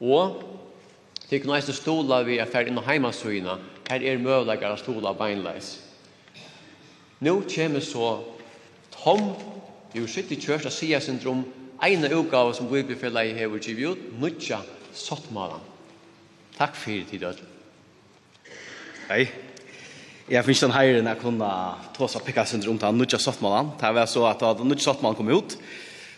[0.00, 0.42] og
[1.32, 3.54] Tikk næstu stola vi er ferdig inn á heimasøyna.
[3.88, 5.78] Her er møvleikar av stola beinleis.
[7.22, 8.16] Nå kommer så
[8.90, 9.28] Tom
[9.94, 11.44] i sitt i kjørst og sier sin drøm
[11.86, 14.58] ene utgave som Bibelfellet hever givet ut, nødja
[14.94, 15.62] sottmålen.
[16.56, 17.24] Takk for tid,
[19.08, 19.28] Hei.
[20.30, 21.46] Jeg finnes den heiren jeg kunne
[21.94, 23.72] ta oss av syndrom til Nutja nødja sottmålen.
[23.78, 25.56] Det var så at da nødja sottmålen kom ut,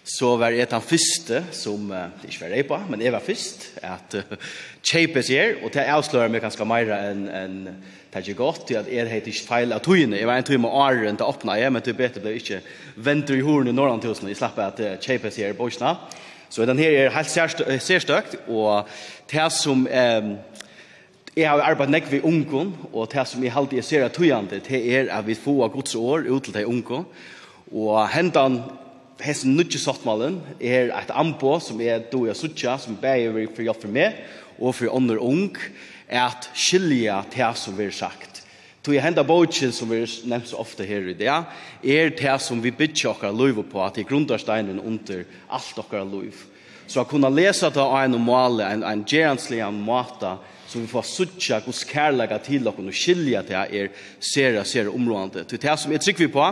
[0.05, 3.69] så var jeg den første som, det ikke var jeg på, men jeg var først,
[3.83, 4.37] at uh,
[4.85, 7.77] kjeipes her, og det avslører meg ganske mer enn en, en
[8.15, 10.15] Det er ikke godt til at jeg heter ikke feil av togene.
[10.15, 12.35] Jeg var en tog med åren til å åpne, jeg, men det er bedre ble
[12.39, 12.61] ikke
[13.03, 14.29] venter i horen i Norrland tusen.
[14.31, 15.97] Jeg slapp at kjøpe seg her i Bosna.
[16.47, 17.33] Så den her er helt
[17.83, 18.87] særstøkt, og
[19.33, 20.29] det som eh,
[21.35, 24.79] jeg har arbeidet nekk ved ungen, og det som jeg alltid ser av togene, det
[24.79, 27.09] er at vi får gods år ut til de ungen.
[27.75, 28.61] Og hentan
[29.27, 33.99] hessen nutje sottmalen er et anbo som er doja sutja, som bæger for hjelp for
[33.99, 34.23] meg,
[34.63, 38.43] og for ånder ung, og at skilja det som vi har sagt.
[38.85, 42.73] Tog henda bøtjen som vi nevnt så ofte her i det, er det som vi
[42.75, 46.37] bygger okkar liv på, at det er steinen under alt okkar liv.
[46.87, 50.37] Så å kunne lese det av en måle, en, en gjerenslig måte,
[50.69, 53.89] så vi får suttja hos kærlega til okkar og skilja det er
[54.21, 55.47] sere, sere områdende.
[55.49, 56.51] Til det som jeg trykker vi på,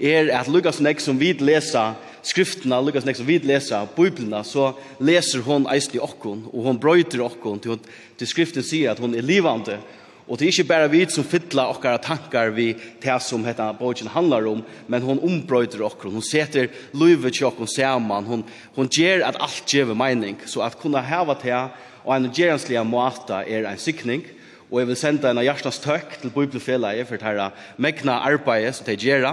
[0.00, 1.94] er at Lukas nek som vi lesa
[2.26, 6.80] skriftene, Lukas nek som vi lesa Bibelene, så leser hon eisen i okkon, og hon
[6.80, 7.78] brøyter okkon til,
[8.18, 9.78] til skriften sier at hon er livande,
[10.26, 14.10] og det er ikke bare vi som fytler okkara tankar vi det som hetta bogen
[14.10, 16.66] handlar om, men hon ombrøyter okkon, hon seter
[16.98, 18.42] livet til okkon saman, hon,
[18.74, 21.60] hon gjer at alt gjever meining, så at kunna heva det
[22.06, 24.26] og en gjerenslige måte er en sikning,
[24.66, 27.46] og jeg vil sende en hjertens tøkk til Bibelfellet for dette
[27.78, 29.30] megna arbeidet som de gjør,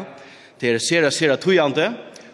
[0.63, 1.89] Det er sera, sera tøyande,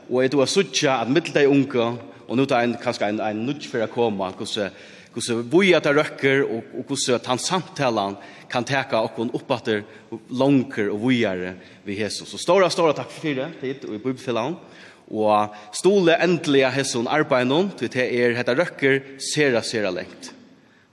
[0.06, 1.86] og jeg var suttja at middel deg unge,
[2.30, 4.70] og nu tar ein kanskje ein ein nudge for å komme, hvordan
[5.14, 9.82] hvordan vi at det røkker, og, og hvordan han samtalen kan teka okken oppatter
[10.30, 12.30] langer og vujere vi Jesus.
[12.30, 14.62] Så stora, stora takk for det, tid og i bibelfellene,
[15.10, 20.30] og stole endelig av hesson arbeid noen, til det er dette røkker sera, sera lengt.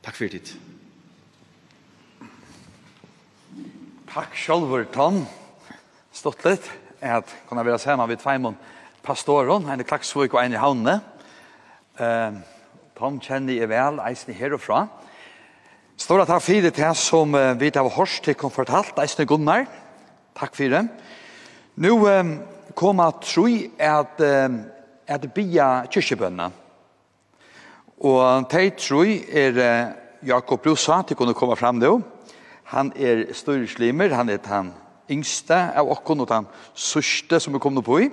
[0.00, 0.56] Takk for tid.
[4.16, 5.26] Takk sjálfur, Tom.
[6.16, 8.56] Stått litt at kunne være sammen med Tveimund
[9.02, 11.00] pastoren, en i Klaksvøk og en i Havne.
[12.00, 12.38] Uh,
[12.98, 14.86] Tom kjenner jeg vel, eisen herfra.
[15.96, 19.66] Står at for det til som uh, vi har hørt til komfortalt, eisen Gunnar.
[20.36, 20.88] Takk for det.
[21.76, 22.38] Nå um,
[22.74, 23.46] kom jeg tro
[23.78, 24.58] at, uh,
[25.06, 26.50] at bia kyrkjebønna.
[28.00, 29.94] Og de tror er uh,
[30.26, 32.00] Jakob Rosa til kunne komme fram nå.
[32.72, 34.72] Han er styrslimer, han er han
[35.10, 38.10] yngste av okken og den sørste som vi kom på i.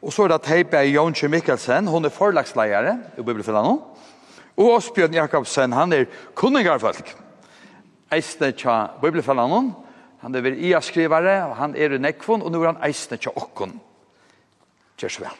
[0.00, 3.74] Og så er det Teipe Jonsje Mikkelsen, hun er forlagsleiere i Bibelfellet nå.
[4.60, 7.12] Og Åsbjørn Jakobsen, han er kunningarfolk.
[8.12, 9.60] Eisne tja Bibelfellet nå.
[10.20, 13.72] Han er IA-skrivare, han er i Nekvon, og nå er han eisne tja okken.
[15.00, 15.38] Kjør så vel.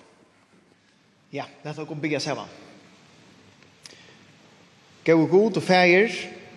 [1.36, 2.48] Ja, dette kommer bygge sammen.
[5.04, 6.12] Gå god og feir,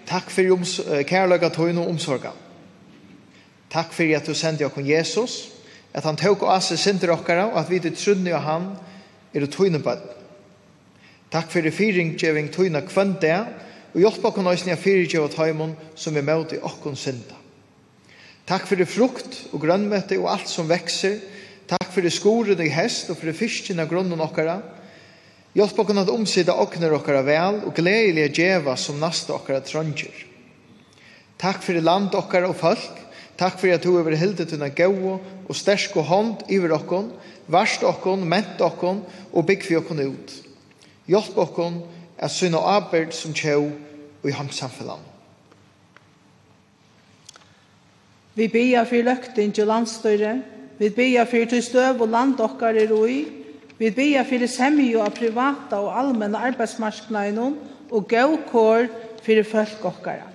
[0.07, 2.42] takk for uh, kærløyga tøyne og omsorgen.
[3.73, 5.49] Takk for at du sendte oss Jesus,
[5.93, 8.67] at han tog oss seg synder okkara, og at vi til trunni og han
[9.33, 10.11] er tøyne bøtt.
[11.33, 13.39] Takk for fyringgjeving tøyne kvendt det,
[13.93, 17.39] og hjelp oss nøysene av fyringgjeving tøymon som er møte i okkon synda.
[18.45, 21.21] Takk for frukt og grønnmøte og alt som vekser.
[21.69, 24.59] Takk for skoren i hest og for fisken av grunnen okkara.
[25.53, 30.13] Hjelp oss at omsida okner okkara vel og gledelige djeva som nasta okkara trønger.
[31.39, 33.02] Takk for land okkara og folk,
[33.37, 35.17] Takk for at du over hilde tunna gau
[35.49, 37.09] og stersk og hånd iver okkon,
[37.47, 39.01] varst okkon, ment okkon
[39.33, 40.35] og bygg vi okkon ut.
[41.09, 41.81] Hjelp okkon
[42.17, 43.71] at syna arbeid som tjau
[44.23, 45.01] og i hamsamfellan.
[48.35, 50.41] Vi bia for løkting til landstøyre,
[50.79, 53.25] vi bia for til støv og land okkar er ui.
[53.77, 57.57] vi bia for semjo av privata og allmenna arbeidsmarsknainun
[57.91, 58.87] og gaukår
[59.25, 60.32] for folk okkara.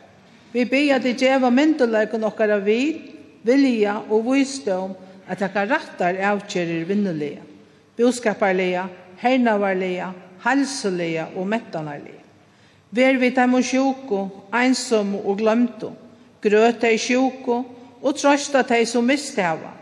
[0.52, 3.02] Vi ber at de djeva myndelagene okkara vid,
[3.44, 4.94] vilja og visdom
[5.28, 7.42] at akka rattar avkjerir vinnulega,
[7.98, 8.86] boskaparlega,
[9.20, 10.12] hernavarlega,
[10.44, 12.24] halselega og mettanarlega.
[12.90, 14.22] Ver vi dem og sjoko,
[14.54, 15.90] einsom og glemto,
[16.40, 17.58] grøt deg sjoko
[18.00, 19.74] og trøsta deg som mistava.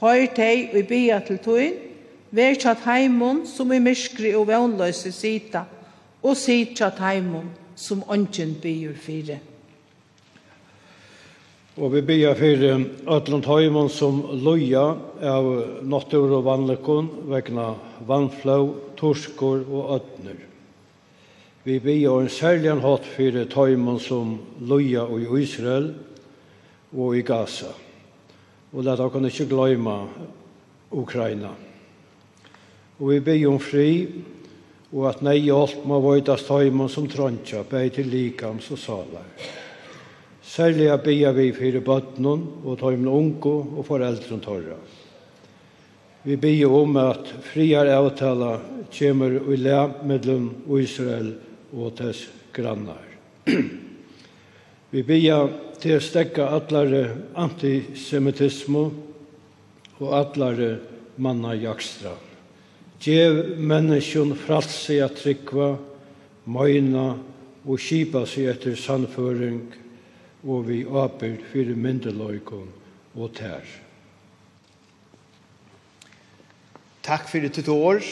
[0.00, 1.76] Høyr deg og bia til tøyn,
[2.34, 5.66] ver tjat heimon som i myskri og vannløse sita,
[6.22, 9.38] og sit tjat heimon som ongen byr fire.
[11.78, 14.88] Og vi ber fyrir Øtland Høymon som loja
[15.22, 15.46] av
[15.86, 17.68] nattur og vannlekon vegna
[18.08, 20.40] vannflau, torskor og øtner.
[21.62, 24.34] Vi ber en særlig hatt fyrir Høymon som
[24.66, 25.92] loja i Israel
[26.90, 27.70] og i Gaza.
[28.74, 29.96] Og leta dere ikke gløyma
[30.90, 31.54] Ukraina.
[32.98, 33.92] Og vi ber om fri
[34.90, 39.59] og at nei hjelp må vøytast Høymon som trøntja, bei til likams og salar.
[40.50, 44.74] Særlig bia vi fyrir bøtnen og tøymen unko og foreldren torra.
[46.26, 48.56] Vi bia om at friar avtala
[48.90, 49.76] kjemur i le
[50.10, 51.28] mellom Israel
[51.70, 53.04] og tess grannar.
[54.92, 55.36] vi bia
[55.78, 57.04] til å stekka atlare
[57.38, 58.82] antisemitismo
[60.00, 60.72] og atlare
[61.22, 62.16] manna jakstra.
[63.00, 65.76] Gjev menneskjon fralse at tryggva,
[66.50, 67.06] møyna
[67.62, 69.62] og kipa seg etter sannføring
[70.46, 72.68] og vi åpert fyrir myndeløykon
[73.16, 73.64] og tær.
[77.04, 78.04] Takk fyrir ditt år.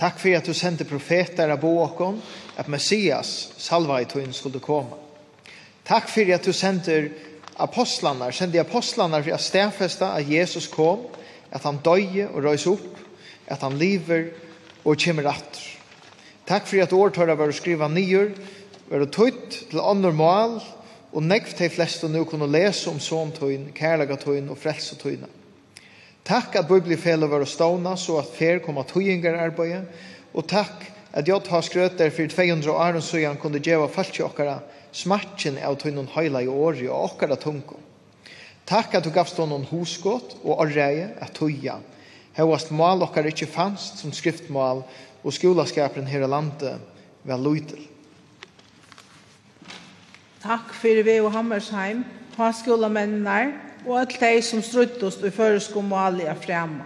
[0.00, 2.18] Takk fyrir at du sendte profeter av båkon,
[2.58, 4.98] at Messias, salva i tøyen, skulle komme.
[5.86, 6.96] Takk fyrir at du sendte
[7.62, 11.06] apostlarna, sendte apostlarna for at stedfesta at Jesus kom,
[11.52, 12.98] at han døye og røys opp,
[13.46, 14.32] at han lever
[14.82, 15.68] og kommer atter.
[16.48, 18.32] Takk fyrir at årtøyra var å skriva nyer,
[18.88, 20.58] var å tøyt til andre mål,
[21.12, 25.28] og nekv de fleste nå kunne lese om såntøyen, kærlegatøyen og frelsetøyene.
[26.24, 29.88] Takk at Bibelfellet var stående, så at fer kom at høyinger arbeid,
[30.32, 34.14] og takk at jeg tar skrøter for 200 år og så han kunne gjøre falt
[34.16, 34.60] til okkara
[34.96, 37.76] smertjen av tøynen høyla i året og okkara tungo.
[38.68, 41.80] Takk at du gavst noen hosgått og arreie at tøya.
[42.36, 44.84] Hevast mal dere ikkje fanns som skriftmal,
[45.22, 46.80] og skolaskaperen her i landet
[47.28, 47.82] var løytel.
[50.42, 52.00] Takk fyrir vi og Hammersheim,
[52.34, 53.52] hanskjólamennar
[53.86, 56.82] og all dei som struttust og føresko og alle er fremme.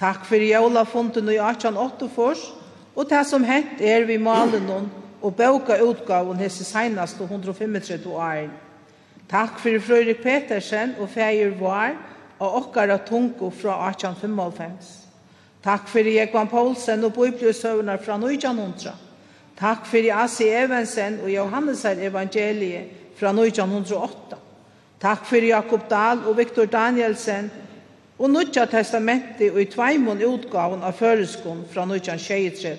[0.00, 2.52] Takk fyrir jólafunden i Fors
[2.96, 4.90] og det som hent er vi malen
[5.22, 6.64] og bøka utgaven hese
[7.20, 8.48] og 135 år.
[9.30, 11.94] Takk fyrir Frøyrik Petersen og Feir Var
[12.40, 15.06] og okkara tungo fra 1855.
[15.64, 19.03] Takk fyrir Jekvan Poulsen og bøybløsøvnar fra 1900.
[19.54, 24.38] Takk fyrir Asi Evensen og Johannesar evangeliet fra 1908.
[25.00, 27.50] Takk fyrir Jakob Dahl og Viktor Danielsen
[28.18, 32.74] og Nudja Testamentet og i tveimund utgaven av føreskon fra 1923.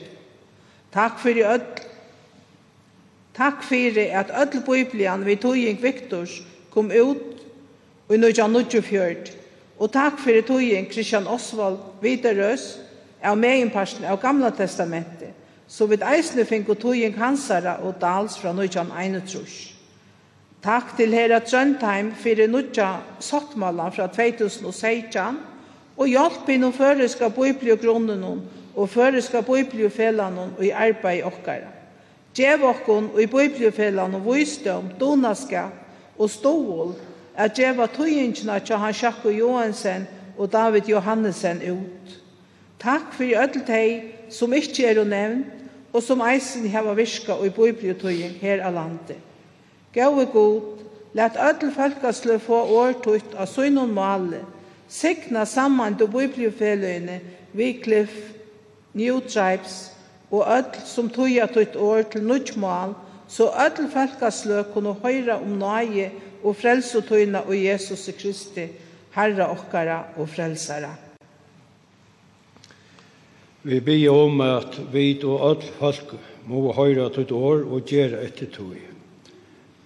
[0.92, 1.68] Takk fyrir öll
[3.36, 6.42] Takk fyrir at öll biblian vi tøying Viktors
[6.72, 7.42] kom ut
[8.08, 9.32] og i 1924.
[9.80, 12.78] Og takk fyrir tøying Christian Oswald Viderøs
[13.24, 19.76] av meginparsten av Gamla Testamentet så vid eisne finko tøying hansara og dals fra 1931.
[20.66, 25.38] Takk til Hera Trøndheim fyrir nutja sottmala fra 2016,
[25.96, 28.24] og hjelp innom føreska bøybli og grunnen
[28.76, 31.72] og føreska bøybli og felan og i arbeid okkara.
[32.36, 35.70] Gjev okkon og i bøybli og felan og vysdom, donaska
[36.18, 36.96] og stål
[37.36, 42.20] at djeva tøyingina tja han Sjakko Johansen og David Johannesen ut.
[42.80, 45.46] Takk fyrir öll teg som ikkje er å nevn,
[45.96, 49.22] og som eisen heva virka og i bøybriutøying her av landet.
[49.96, 50.84] Gåe god,
[51.16, 54.42] let ødel folkasle få årtutt av søgnon male,
[54.92, 57.22] sikna saman til bøybriufeløyene,
[57.56, 58.34] Wycliffe,
[58.94, 59.94] New Tribes,
[60.32, 62.98] og ødel som tøya tøyt år til nødgjmal,
[63.32, 66.12] så ødel folkasle kunne høyra om nøye
[66.44, 68.68] og frelsetøyna og Jesus Kristi,
[69.16, 70.92] Herre okkara og frelsara.
[73.66, 76.12] Vi ber om at vi og alle folk
[76.46, 78.76] må høyre til år og gjøre etter tog.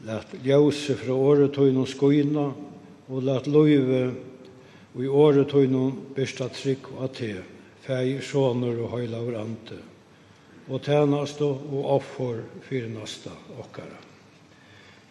[0.03, 2.49] Lat ljøse fra året tog noen skoina,
[3.07, 4.01] og lat løyve
[4.97, 7.31] og i året tog noen besta trygg og te,
[7.85, 9.79] feir, sjåner og høyla og ante,
[10.67, 13.31] og tænast og offer for nasta
[13.63, 14.03] okkara.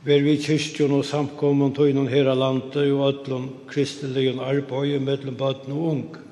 [0.04, 5.72] Ver vi kyrstjon og samkommun tog noen her landet og ötlun kristelige arbeid mellom baden
[5.72, 6.27] og unge,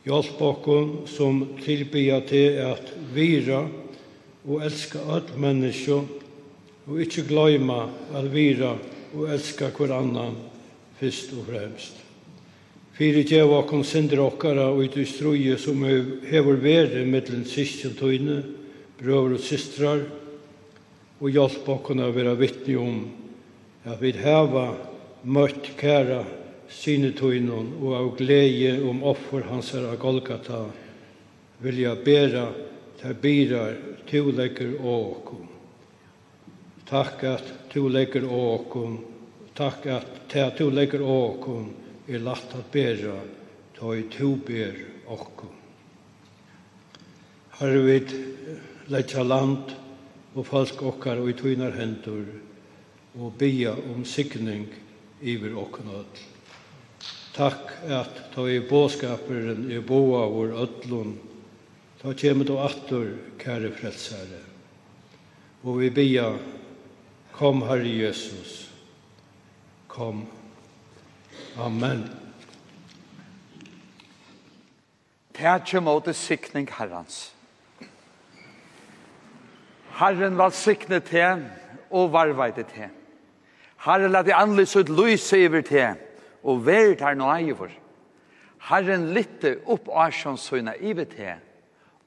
[0.00, 3.66] Hjelp okkon som tilbya til at vira
[4.48, 5.98] og elska öll menneskje
[6.88, 7.82] og ikkje gløyma
[8.16, 8.72] at vira
[9.12, 10.38] og elska hver annan
[11.00, 11.98] fyrst og fremst.
[12.96, 18.42] Fyrir djeva okkon synder okkara og i struje som hever vere mittlen sistjentøyne,
[19.00, 20.02] brøver og systrar,
[21.20, 23.02] og hjelp okkon a vera vittni om
[23.84, 24.70] at vi heva
[25.24, 26.22] møtt kæra
[26.70, 30.64] synetøynon og av glede om offer hans er av Golgata
[31.60, 32.46] vilja bera
[33.00, 33.76] ter birar
[34.10, 35.48] to og åkom.
[36.88, 38.98] Takk at to lekker åkom,
[39.54, 41.70] takk at til to lekker åkom
[42.08, 43.20] er lagt at bera
[43.78, 44.74] ta i to ber
[45.06, 45.54] åkom.
[47.50, 48.12] Har vid
[48.88, 49.76] letja land
[50.34, 52.26] og falsk okkar og i tøynar hendur
[53.18, 54.66] og bia om sikning
[55.20, 56.39] iver åkom nødl.
[57.32, 61.18] Takk at ta i båskaperen i boa vår ödlun,
[62.02, 64.40] ta kjemme då attur, kære frelsare.
[65.62, 66.32] Og vi bia,
[67.32, 68.70] kom Herre Jesus,
[69.86, 70.26] kom.
[71.56, 72.08] Amen.
[75.34, 77.30] Tætje måte sikning herrans.
[80.00, 81.46] Herren var siknet til
[81.90, 82.90] og varveide til.
[83.84, 86.09] Herren la det anlys ut lyse iver til
[86.42, 87.72] og vært her noe eie for.
[88.70, 91.38] Herren lytte opp av sjønsøyna i vet her,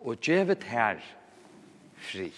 [0.04, 1.00] og gjevet her
[2.04, 2.30] fri.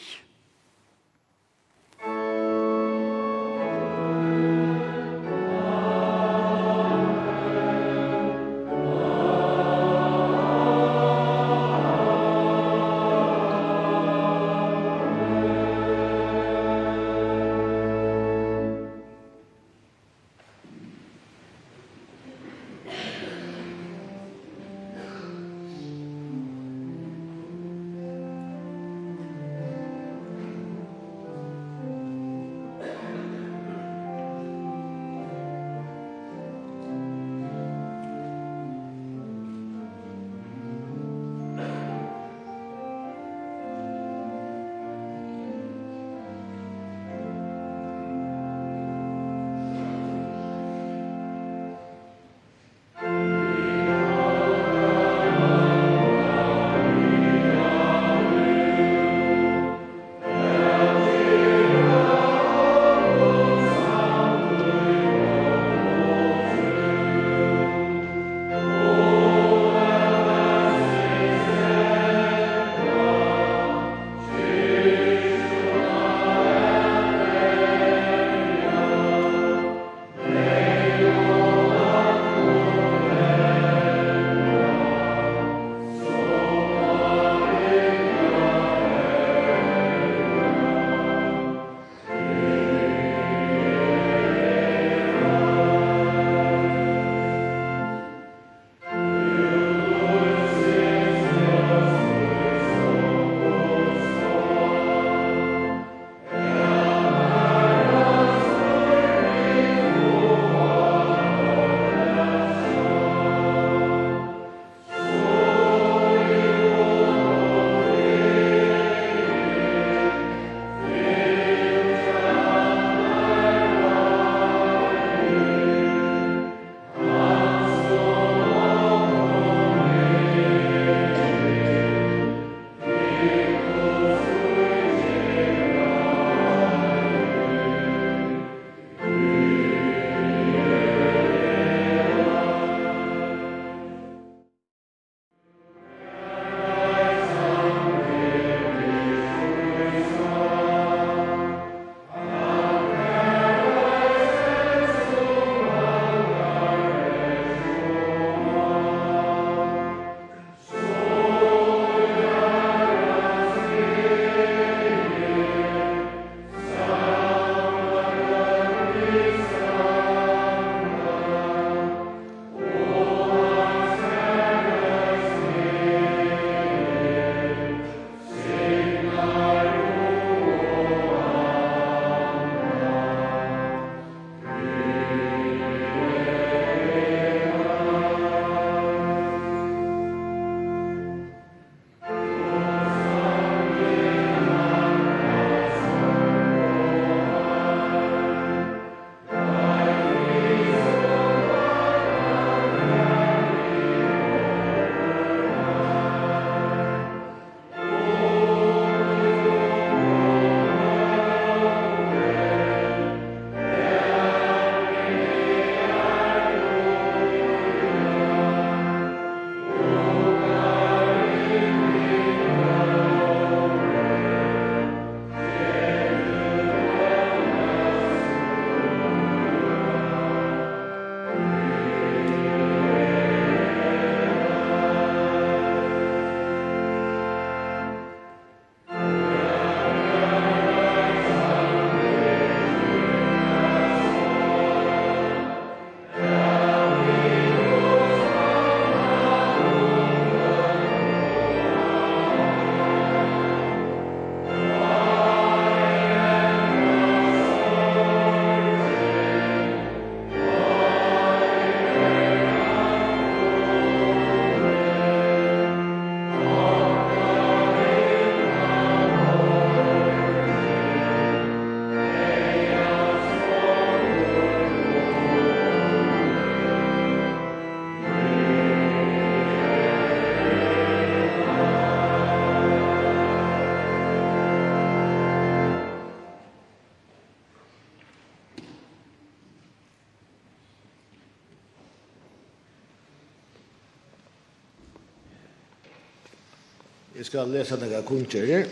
[297.25, 298.69] skal lesa nega kunnskjerer.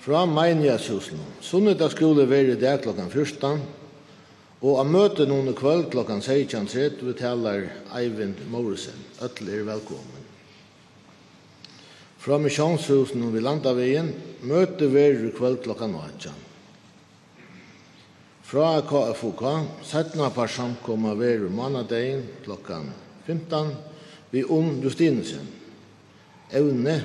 [0.00, 1.18] Fra Meinjashusen.
[1.40, 3.62] Sunnidag skole veri der klokken 14.
[4.62, 7.66] Og av møte noen kvöld klokken 16.30 vi talar
[7.96, 8.96] Eivind Morrison.
[9.24, 10.22] Øtler er velkommen.
[12.20, 14.08] Fra Misjonshusen og vi landavegin,
[14.46, 16.44] møte veri kvöld klokken 18.
[18.46, 19.42] Fra KFOK,
[19.86, 22.90] settna par samkomma veri mannadegin klokken
[23.26, 23.74] 15
[24.30, 25.55] vi om Justinesen
[26.52, 27.04] evne,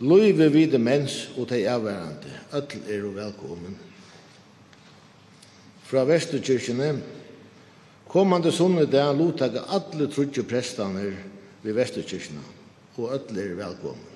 [0.00, 2.32] løyve vi demens og de avværende.
[2.54, 3.76] Øtl er jo velkommen.
[5.86, 6.96] Fra Vesterkirkene,
[8.08, 11.12] kommande sunne der lotaga alle trutje prestane
[11.62, 12.42] ved Vesterkirkene,
[12.96, 14.12] og øtl er velkommen.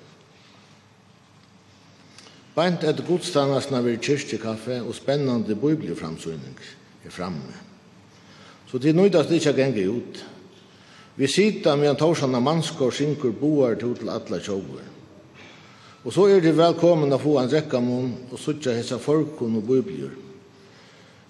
[2.55, 6.57] Bant et godstannasna ved kyrkjekaffe og spennande biblioframsynning
[7.05, 7.53] er framme.
[8.67, 10.19] Så det er nøydast ikkje å genge ut.
[11.21, 14.85] Vi sita medan torsanna mannskår synkur boar til til alla tjóver.
[16.03, 20.15] Og så er det velkommen å få en rekkamon og suttja hessa folk og biblier.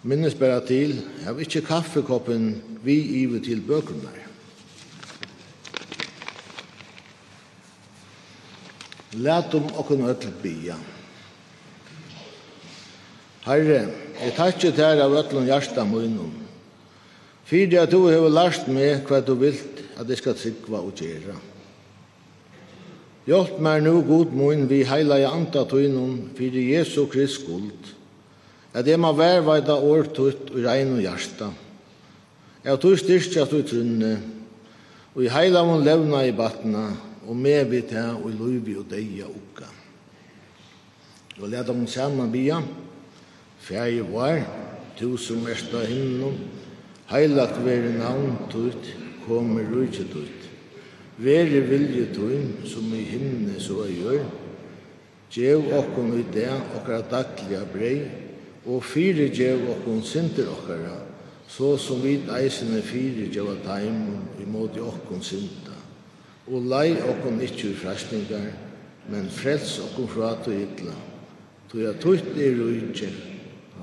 [0.03, 4.15] Minnes bare til, jeg har ikkje kaffekoppen vi ive til bøkurnar.
[9.11, 10.77] Læt om okkun öll bia.
[13.43, 13.89] Herre,
[14.23, 16.31] jeg takkje tær av øtlen hjarta munnen.
[17.43, 21.35] Fyrir at du hefur lært meg hva du vilt at jeg skal tryggva og gjera.
[23.27, 27.91] Hjelp meg nu, god mun, vi heila i anta tøynun fyrir Jesu Krist skuld,
[28.73, 31.51] at jeg må verveida år tøyt og regn og hjarta.
[32.65, 34.15] Jeg tøy styrstja tøy trunne,
[35.13, 36.87] og i heila mun levna i batna,
[37.27, 39.69] og med vi ta og i luivi og deia uka.
[41.37, 42.57] Og leta mun saman bia,
[43.61, 44.41] fjer var,
[44.97, 46.41] tusen ersta himnum,
[47.13, 48.95] heilagt veri navn tøyt,
[49.31, 50.47] kommer rujtje tutt.
[51.21, 54.23] Vere vilje tuin, som i himne så er gjør,
[55.31, 57.99] Gjev okkon i det okkara daglige brei,
[58.67, 60.97] og fire gjev okkon sinter okkara,
[61.47, 65.77] så som vi eisene fire gjev av taimun i måte okkon sinta.
[66.51, 68.49] Og lei okkon ikkje i frasningar,
[69.07, 70.97] men frels okkon fra to hitla.
[71.71, 73.13] Tog ja tutt i rujtje,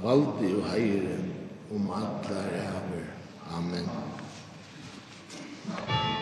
[0.04, 1.32] valdi og heiren,
[1.72, 3.08] om allar hever.
[3.56, 4.07] Amen.
[5.70, 6.17] Amen.